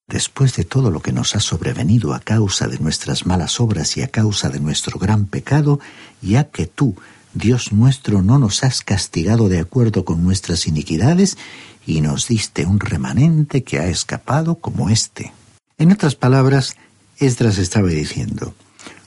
Después 0.07 0.55
de 0.55 0.63
todo 0.63 0.91
lo 0.91 1.01
que 1.01 1.13
nos 1.13 1.35
ha 1.35 1.39
sobrevenido 1.39 2.13
a 2.13 2.19
causa 2.19 2.67
de 2.67 2.77
nuestras 2.77 3.25
malas 3.25 3.59
obras 3.59 3.97
y 3.97 4.03
a 4.03 4.09
causa 4.09 4.49
de 4.49 4.59
nuestro 4.59 4.99
gran 4.99 5.25
pecado, 5.25 5.79
ya 6.21 6.43
que 6.43 6.67
tú, 6.67 6.95
Dios 7.33 7.71
nuestro, 7.71 8.21
no 8.21 8.37
nos 8.37 8.63
has 8.63 8.81
castigado 8.81 9.49
de 9.49 9.59
acuerdo 9.59 10.05
con 10.05 10.23
nuestras 10.23 10.67
iniquidades 10.67 11.37
y 11.85 12.01
nos 12.01 12.27
diste 12.27 12.65
un 12.65 12.79
remanente 12.79 13.63
que 13.63 13.79
ha 13.79 13.87
escapado 13.87 14.55
como 14.55 14.89
éste. 14.89 15.33
En 15.77 15.91
otras 15.91 16.15
palabras, 16.15 16.75
Esdras 17.17 17.57
estaba 17.57 17.89
diciendo, 17.89 18.53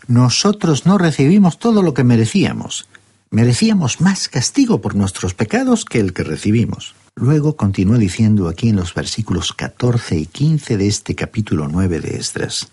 nosotros 0.07 0.87
no 0.87 0.99
recibimos 0.99 1.59
todo 1.59 1.83
lo 1.83 1.95
que 1.95 2.05
merecíamos. 2.05 2.87
Merecíamos 3.31 4.01
más 4.01 4.29
castigo 4.29 4.81
por 4.81 4.95
nuestros 4.95 5.35
pecados 5.35 5.85
que 5.85 5.99
el 5.99 6.13
que 6.13 6.25
recibimos. 6.25 6.95
Luego 7.17 7.57
continúa 7.57 7.99
diciendo 7.99 8.49
aquí 8.49 8.69
en 8.69 8.77
los 8.77 8.93
versículos 8.93 9.53
14 9.53 10.17
y 10.17 10.27
15 10.27 10.77
de 10.77 10.89
este 10.89 11.15
capítulo 11.15 11.69
9 11.69 12.01
de 12.01 12.17
Esdras. 12.17 12.69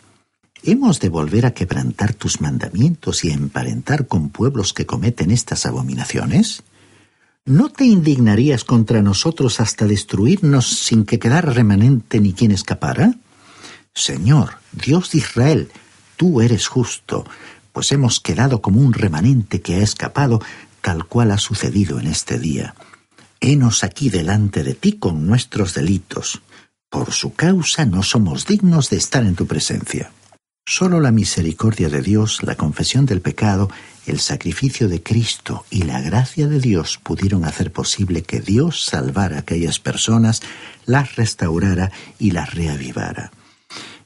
¿Hemos 0.64 1.00
de 1.00 1.10
volver 1.10 1.46
a 1.46 1.54
quebrantar 1.54 2.14
tus 2.14 2.42
mandamientos 2.42 3.24
y 3.24 3.32
emparentar 3.32 4.08
con 4.08 4.30
pueblos 4.30 4.74
que 4.74 4.86
cometen 4.86 5.32
estas 5.32 5.66
abominaciones? 5.66 6.64
¿No 7.46 7.70
te 7.70 7.86
indignarías 7.86 8.64
contra 8.64 9.02
nosotros 9.02 9.60
hasta 9.60 9.88
destruirnos 9.88 10.68
sin 10.68 11.06
que 11.06 11.18
quedara 11.18 11.52
remanente 11.52 12.20
ni 12.20 12.34
quien 12.34 12.52
escapara? 12.52 13.16
Señor, 13.96 14.60
Dios 14.72 15.12
de 15.12 15.18
Israel, 15.18 15.72
tú 16.18 16.42
eres 16.42 16.68
justo, 16.68 17.26
pues 17.74 17.92
hemos 17.92 18.20
quedado 18.20 18.62
como 18.62 18.80
un 18.80 18.94
remanente 18.94 19.60
que 19.60 19.74
ha 19.74 19.80
escapado, 19.80 20.40
tal 20.82 21.06
cual 21.06 21.32
ha 21.32 21.40
sucedido 21.40 22.00
en 22.00 22.08
este 22.08 22.38
día. 22.38 22.76
Henos 23.40 23.84
aquí 23.84 24.12
delante 24.12 24.64
de 24.64 24.76
ti 24.76 24.94
con 24.94 25.26
nuestros 25.26 25.74
delitos. 25.74 26.44
Por 26.92 27.12
su 27.12 27.34
causa 27.34 27.86
no 27.86 28.04
somos 28.04 28.46
dignos 28.46 28.92
de 28.92 28.98
estar 28.98 29.26
en 29.26 29.34
tu 29.34 29.48
presencia. 29.48 30.12
Solo 30.66 31.00
la 31.00 31.12
misericordia 31.12 31.90
de 31.90 32.02
Dios, 32.02 32.44
la 32.44 32.56
confesión 32.56 33.06
del 33.06 33.22
pecado, 33.22 33.70
el 34.06 34.20
sacrificio 34.20 34.88
de 34.88 35.02
Cristo 35.02 35.66
y 35.70 35.84
la 35.84 36.02
gracia 36.02 36.48
de 36.48 36.60
Dios 36.60 37.00
pudieron 37.02 37.46
hacer 37.46 37.72
posible 37.72 38.24
que 38.24 38.40
Dios 38.40 38.86
salvara 38.86 39.38
a 39.38 39.40
aquellas 39.40 39.80
personas, 39.80 40.42
las 40.86 41.16
restaurara 41.16 41.92
y 42.20 42.32
las 42.32 42.54
reavivara. 42.54 43.32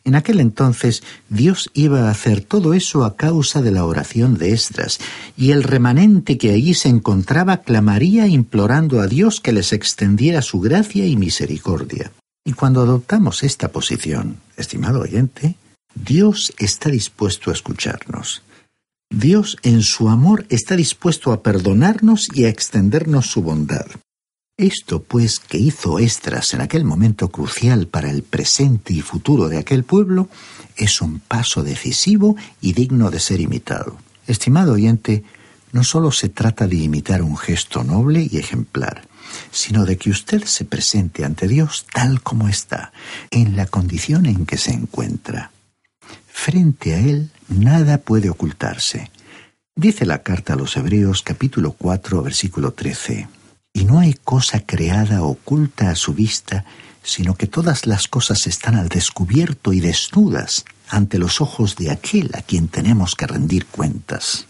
En 0.06 0.14
aquel 0.14 0.40
entonces 0.40 1.04
Dios 1.30 1.72
iba 1.74 2.08
a 2.08 2.12
hacer 2.12 2.42
todo 2.42 2.74
eso 2.74 3.04
a 3.04 3.16
causa 3.16 3.62
de 3.62 3.72
la 3.72 3.86
oración 3.86 4.38
de 4.38 4.54
Esdras, 4.54 5.00
y 5.36 5.52
el 5.52 5.64
remanente 5.64 6.38
que 6.38 6.52
allí 6.52 6.76
se 6.76 6.90
encontraba 6.90 7.58
clamaría 7.64 8.28
implorando 8.28 9.02
a 9.02 9.08
Dios 9.08 9.42
que 9.42 9.52
les 9.52 9.74
extendiera 9.74 10.44
su 10.44 10.62
gracia 10.62 11.08
y 11.08 11.18
misericordia. 11.18 12.12
Y 12.46 12.54
cuando 12.54 12.82
adoptamos 12.82 13.44
esta 13.44 13.70
posición, 13.70 14.38
estimado 14.58 15.02
oyente, 15.02 15.56
Dios 15.96 16.54
está 16.58 16.90
dispuesto 16.90 17.50
a 17.50 17.54
escucharnos. 17.54 18.44
Dios 19.10 19.58
en 19.64 19.82
su 19.82 20.10
amor 20.10 20.46
está 20.50 20.76
dispuesto 20.76 21.32
a 21.32 21.42
perdonarnos 21.42 22.28
y 22.34 22.44
a 22.44 22.50
extendernos 22.50 23.28
su 23.28 23.42
bondad. 23.42 23.86
Esto, 24.58 25.02
pues, 25.04 25.40
que 25.40 25.58
hizo 25.58 26.00
Estras 26.00 26.54
en 26.54 26.62
aquel 26.62 26.86
momento 26.86 27.30
crucial 27.30 27.88
para 27.88 28.10
el 28.10 28.24
presente 28.24 28.94
y 28.94 29.02
futuro 29.02 29.50
de 29.50 29.58
aquel 29.58 29.84
pueblo, 29.84 30.30
es 30.76 31.02
un 31.02 31.20
paso 31.20 31.64
decisivo 31.64 32.36
y 32.62 32.74
digno 32.74 33.10
de 33.10 33.20
ser 33.20 33.42
imitado. 33.42 33.98
Estimado 34.28 34.74
oyente, 34.74 35.24
no 35.72 35.84
solo 35.84 36.12
se 36.12 36.30
trata 36.30 36.68
de 36.68 36.78
imitar 36.78 37.22
un 37.22 37.38
gesto 37.38 37.84
noble 37.84 38.28
y 38.30 38.38
ejemplar, 38.38 39.08
sino 39.52 39.86
de 39.86 39.98
que 39.98 40.10
usted 40.10 40.44
se 40.46 40.66
presente 40.66 41.26
ante 41.26 41.48
Dios 41.48 41.86
tal 41.94 42.22
como 42.22 42.48
está, 42.48 42.94
en 43.32 43.56
la 43.56 43.66
condición 43.66 44.26
en 44.26 44.46
que 44.46 44.58
se 44.58 44.72
encuentra. 44.72 45.52
Frente 46.38 46.94
a 46.94 47.00
Él 47.00 47.32
nada 47.48 47.98
puede 47.98 48.30
ocultarse. 48.30 49.10
Dice 49.76 50.06
la 50.06 50.22
carta 50.22 50.54
a 50.54 50.56
los 50.56 50.78
Hebreos 50.78 51.24
capítulo 51.24 51.72
4 51.72 52.22
versículo 52.22 52.72
13. 52.74 53.28
Y 53.74 53.86
no 53.86 54.00
hay 54.00 54.14
cosa 54.14 54.60
creada 54.60 55.24
oculta 55.24 55.90
a 55.90 55.96
su 55.96 56.14
vista, 56.14 56.66
sino 57.02 57.34
que 57.34 57.48
todas 57.48 57.88
las 57.88 58.08
cosas 58.08 58.46
están 58.46 58.76
al 58.76 58.90
descubierto 58.90 59.74
y 59.74 59.80
desnudas 59.80 60.66
ante 60.88 61.18
los 61.18 61.42
ojos 61.42 61.78
de 61.78 61.90
aquel 61.90 62.30
a 62.36 62.44
quien 62.44 62.68
tenemos 62.68 63.16
que 63.16 63.26
rendir 63.26 63.66
cuentas. 63.66 64.46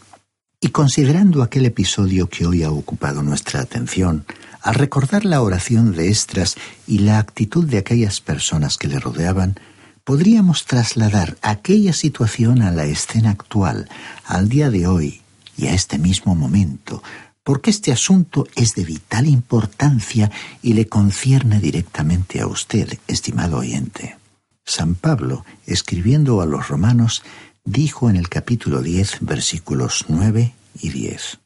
Y 0.60 0.70
considerando 0.70 1.44
aquel 1.44 1.66
episodio 1.66 2.28
que 2.28 2.46
hoy 2.46 2.64
ha 2.64 2.72
ocupado 2.72 3.22
nuestra 3.22 3.62
atención, 3.62 4.26
al 4.62 4.76
recordar 4.76 5.24
la 5.24 5.42
oración 5.42 5.94
de 5.94 6.10
Estras 6.10 6.56
y 6.88 7.00
la 7.00 7.20
actitud 7.20 7.64
de 7.64 7.78
aquellas 7.78 8.20
personas 8.20 8.78
que 8.78 8.88
le 8.88 9.00
rodeaban, 9.00 9.58
podríamos 10.06 10.66
trasladar 10.66 11.36
aquella 11.42 11.92
situación 11.92 12.62
a 12.62 12.72
la 12.72 12.86
escena 12.86 13.32
actual, 13.32 13.90
al 14.24 14.48
día 14.48 14.70
de 14.70 14.88
hoy 14.88 15.22
y 15.58 15.68
a 15.68 15.74
este 15.74 15.98
mismo 15.98 16.36
momento, 16.36 17.04
porque 17.44 17.72
este 17.72 17.92
asunto 17.92 18.48
es 18.56 18.76
de 18.76 18.86
vital 18.86 19.28
importancia 19.28 20.32
y 20.62 20.74
le 20.74 20.88
concierne 20.88 21.60
directamente 21.60 22.40
a 22.40 22.48
usted, 22.48 22.98
estimado 23.08 23.58
oyente. 23.58 24.18
San 24.64 24.96
Pablo, 24.96 25.44
escribiendo 25.66 26.40
a 26.42 26.46
los 26.46 26.70
romanos, 26.70 27.24
dijo 27.64 28.10
en 28.10 28.16
el 28.16 28.30
capítulo 28.30 28.82
10, 28.82 29.18
versículos 29.22 30.06
9 30.08 30.54
y 30.82 30.90
10. 30.90 31.40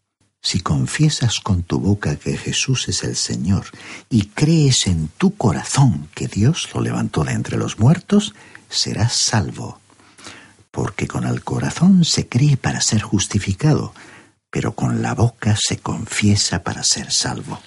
Si 0.50 0.62
confiesas 0.62 1.42
con 1.42 1.62
tu 1.62 1.80
boca 1.80 2.16
que 2.16 2.36
Jesús 2.36 2.88
es 2.88 3.04
el 3.04 3.16
Señor 3.16 3.68
y 4.10 4.30
crees 4.30 4.88
en 4.88 5.10
tu 5.10 5.36
corazón 5.36 6.10
que 6.16 6.28
Dios 6.28 6.70
lo 6.74 6.82
levantó 6.82 7.24
de 7.24 7.34
entre 7.34 7.56
los 7.56 7.78
muertos, 7.78 8.34
serás 8.68 9.14
salvo. 9.14 9.80
Porque 10.72 11.08
con 11.08 11.28
el 11.28 11.44
corazón 11.44 12.04
se 12.04 12.28
cree 12.28 12.58
para 12.58 12.82
ser 12.82 13.04
justificado, 13.04 13.94
pero 14.50 14.74
con 14.74 15.04
la 15.04 15.14
boca 15.14 15.56
se 15.56 15.78
confiesa 15.78 16.64
para 16.64 16.82
ser 16.82 17.12
salvo. 17.12 17.60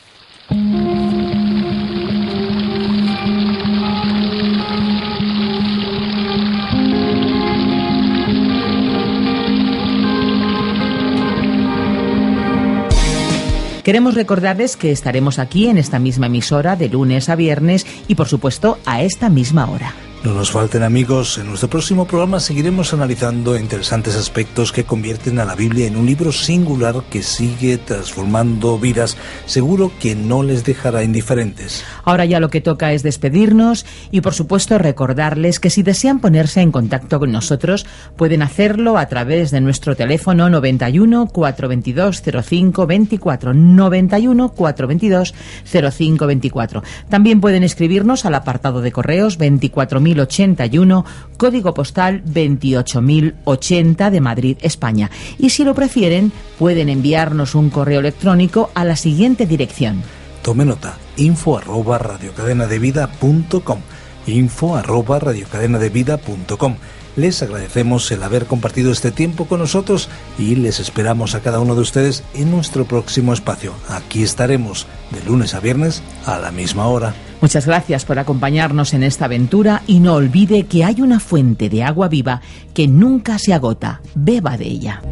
Queremos 13.85 14.15
recordarles 14.15 14.77
que 14.77 14.93
estaremos 14.93 15.39
aquí 15.39 15.69
en 15.69 15.77
esta 15.77 15.99
misma 15.99 16.27
emisora 16.27 16.77
de 16.77 16.89
lunes 16.89 17.29
a 17.29 17.35
viernes 17.35 17.85
y 18.07 18.15
por 18.15 18.29
supuesto 18.29 18.79
a 18.87 19.03
esta 19.03 19.29
misma 19.29 19.69
hora. 19.69 19.93
No 20.25 20.35
nos 20.35 20.53
falten 20.53 20.85
amigos, 20.85 21.37
en 21.39 21.49
nuestro 21.49 21.69
próximo 21.69 22.07
programa 22.07 22.39
seguiremos 22.39 22.95
analizando 22.95 23.59
interesantes 23.59 24.15
aspectos 24.15 24.71
que 24.71 24.85
convierten 24.85 25.41
a 25.41 25.45
la 25.45 25.57
Biblia 25.57 25.89
en 25.89 25.97
un 25.97 26.07
libro 26.07 26.31
singular 26.31 27.03
que 27.11 27.25
sigue 27.25 27.77
transformando 27.77 28.79
vidas, 28.79 29.17
seguro 29.47 29.91
que 29.99 30.15
no 30.15 30.45
les 30.45 30.65
dejará 30.65 31.03
indiferentes. 31.03 31.85
Ahora 32.05 32.25
ya 32.25 32.39
lo 32.39 32.51
que 32.51 32.61
toca 32.61 32.93
es 32.93 33.03
despedirnos 33.03 33.85
y 34.13 34.21
por 34.21 34.33
supuesto 34.33 34.79
recordarles 34.79 35.59
que 35.59 35.71
si 35.71 35.83
desean 35.83 36.21
ponerse 36.21 36.61
en 36.61 36.71
contacto 36.71 37.19
con 37.19 37.33
nosotros 37.33 37.85
pueden 38.17 38.43
hacerlo 38.43 38.99
a 38.99 39.07
través 39.07 39.51
de 39.51 39.61
nuestro 39.61 39.97
teléfono 39.97 40.49
91 40.49 41.27
422 41.27 42.23
05 42.45 42.87
24 42.87 43.55
91 43.55 44.49
422 44.51 45.35
05 45.65 46.27
24. 46.29 46.83
También 47.09 47.41
pueden 47.41 47.65
escribirnos 47.65 48.25
al 48.25 48.37
apartado 48.37 48.83
de 48.83 48.93
correos 48.93 49.37
24000 49.37 50.12
8081, 50.21 51.05
código 51.37 51.75
postal 51.75 52.23
28080 52.25 54.11
de 54.11 54.21
Madrid, 54.21 54.57
España. 54.61 55.11
Y 55.39 55.51
si 55.51 55.65
lo 55.65 55.75
prefieren, 55.75 56.33
pueden 56.59 56.89
enviarnos 56.89 57.55
un 57.55 57.71
correo 57.71 58.01
electrónico 58.01 58.71
a 58.75 58.85
la 58.85 58.97
siguiente 58.97 59.47
dirección. 59.47 60.03
Tome 60.43 60.65
nota, 60.65 60.97
info 61.17 61.59
arroba 61.59 61.99
radiocadenadevida.com 61.99 63.79
info 64.27 64.77
arroba 64.77 65.19
radiocadenadevida.com 65.19 66.77
les 67.17 67.43
agradecemos 67.43 68.11
el 68.11 68.23
haber 68.23 68.47
compartido 68.47 68.91
este 68.91 69.11
tiempo 69.11 69.47
con 69.47 69.61
nosotros 69.61 70.09
y 70.39 70.55
les 70.55 70.81
esperamos 70.81 71.35
a 71.35 71.41
cada 71.41 71.61
uno 71.61 71.75
de 71.75 71.83
ustedes 71.83 72.25
en 72.35 72.51
nuestro 72.51 72.87
próximo 72.87 73.35
espacio. 73.35 73.75
Aquí 73.89 74.23
estaremos 74.23 74.87
de 75.11 75.23
lunes 75.25 75.55
a 75.55 75.61
viernes 75.61 76.03
a 76.25 76.39
la 76.39 76.51
misma 76.51 76.87
hora. 76.87 77.15
Muchas 77.43 77.67
gracias 77.67 78.05
por 78.05 78.21
acompañarnos 78.21 78.95
en 78.95 79.03
esta 79.03 79.25
aventura 79.25 79.83
y 79.89 79.99
no 79.99 80.15
olvide 80.15 80.67
que 80.67 80.85
hay 80.85 81.03
una 81.03 81.19
fuente 81.19 81.69
de 81.69 81.83
agua 81.83 82.07
viva 82.07 82.41
que 82.73 82.87
nunca 82.87 83.37
se 83.39 83.53
agota. 83.53 84.01
Beba 84.15 84.57
de 84.57 84.65
ella. 84.65 85.03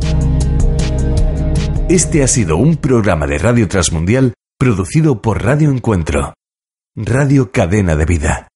Este 1.89 2.23
ha 2.23 2.29
sido 2.29 2.57
un 2.57 2.77
programa 2.77 3.27
de 3.27 3.37
Radio 3.39 3.67
Transmundial 3.67 4.35
producido 4.57 5.21
por 5.21 5.43
Radio 5.43 5.73
Encuentro, 5.73 6.35
Radio 6.95 7.51
Cadena 7.51 7.97
de 7.97 8.05
Vida. 8.05 8.50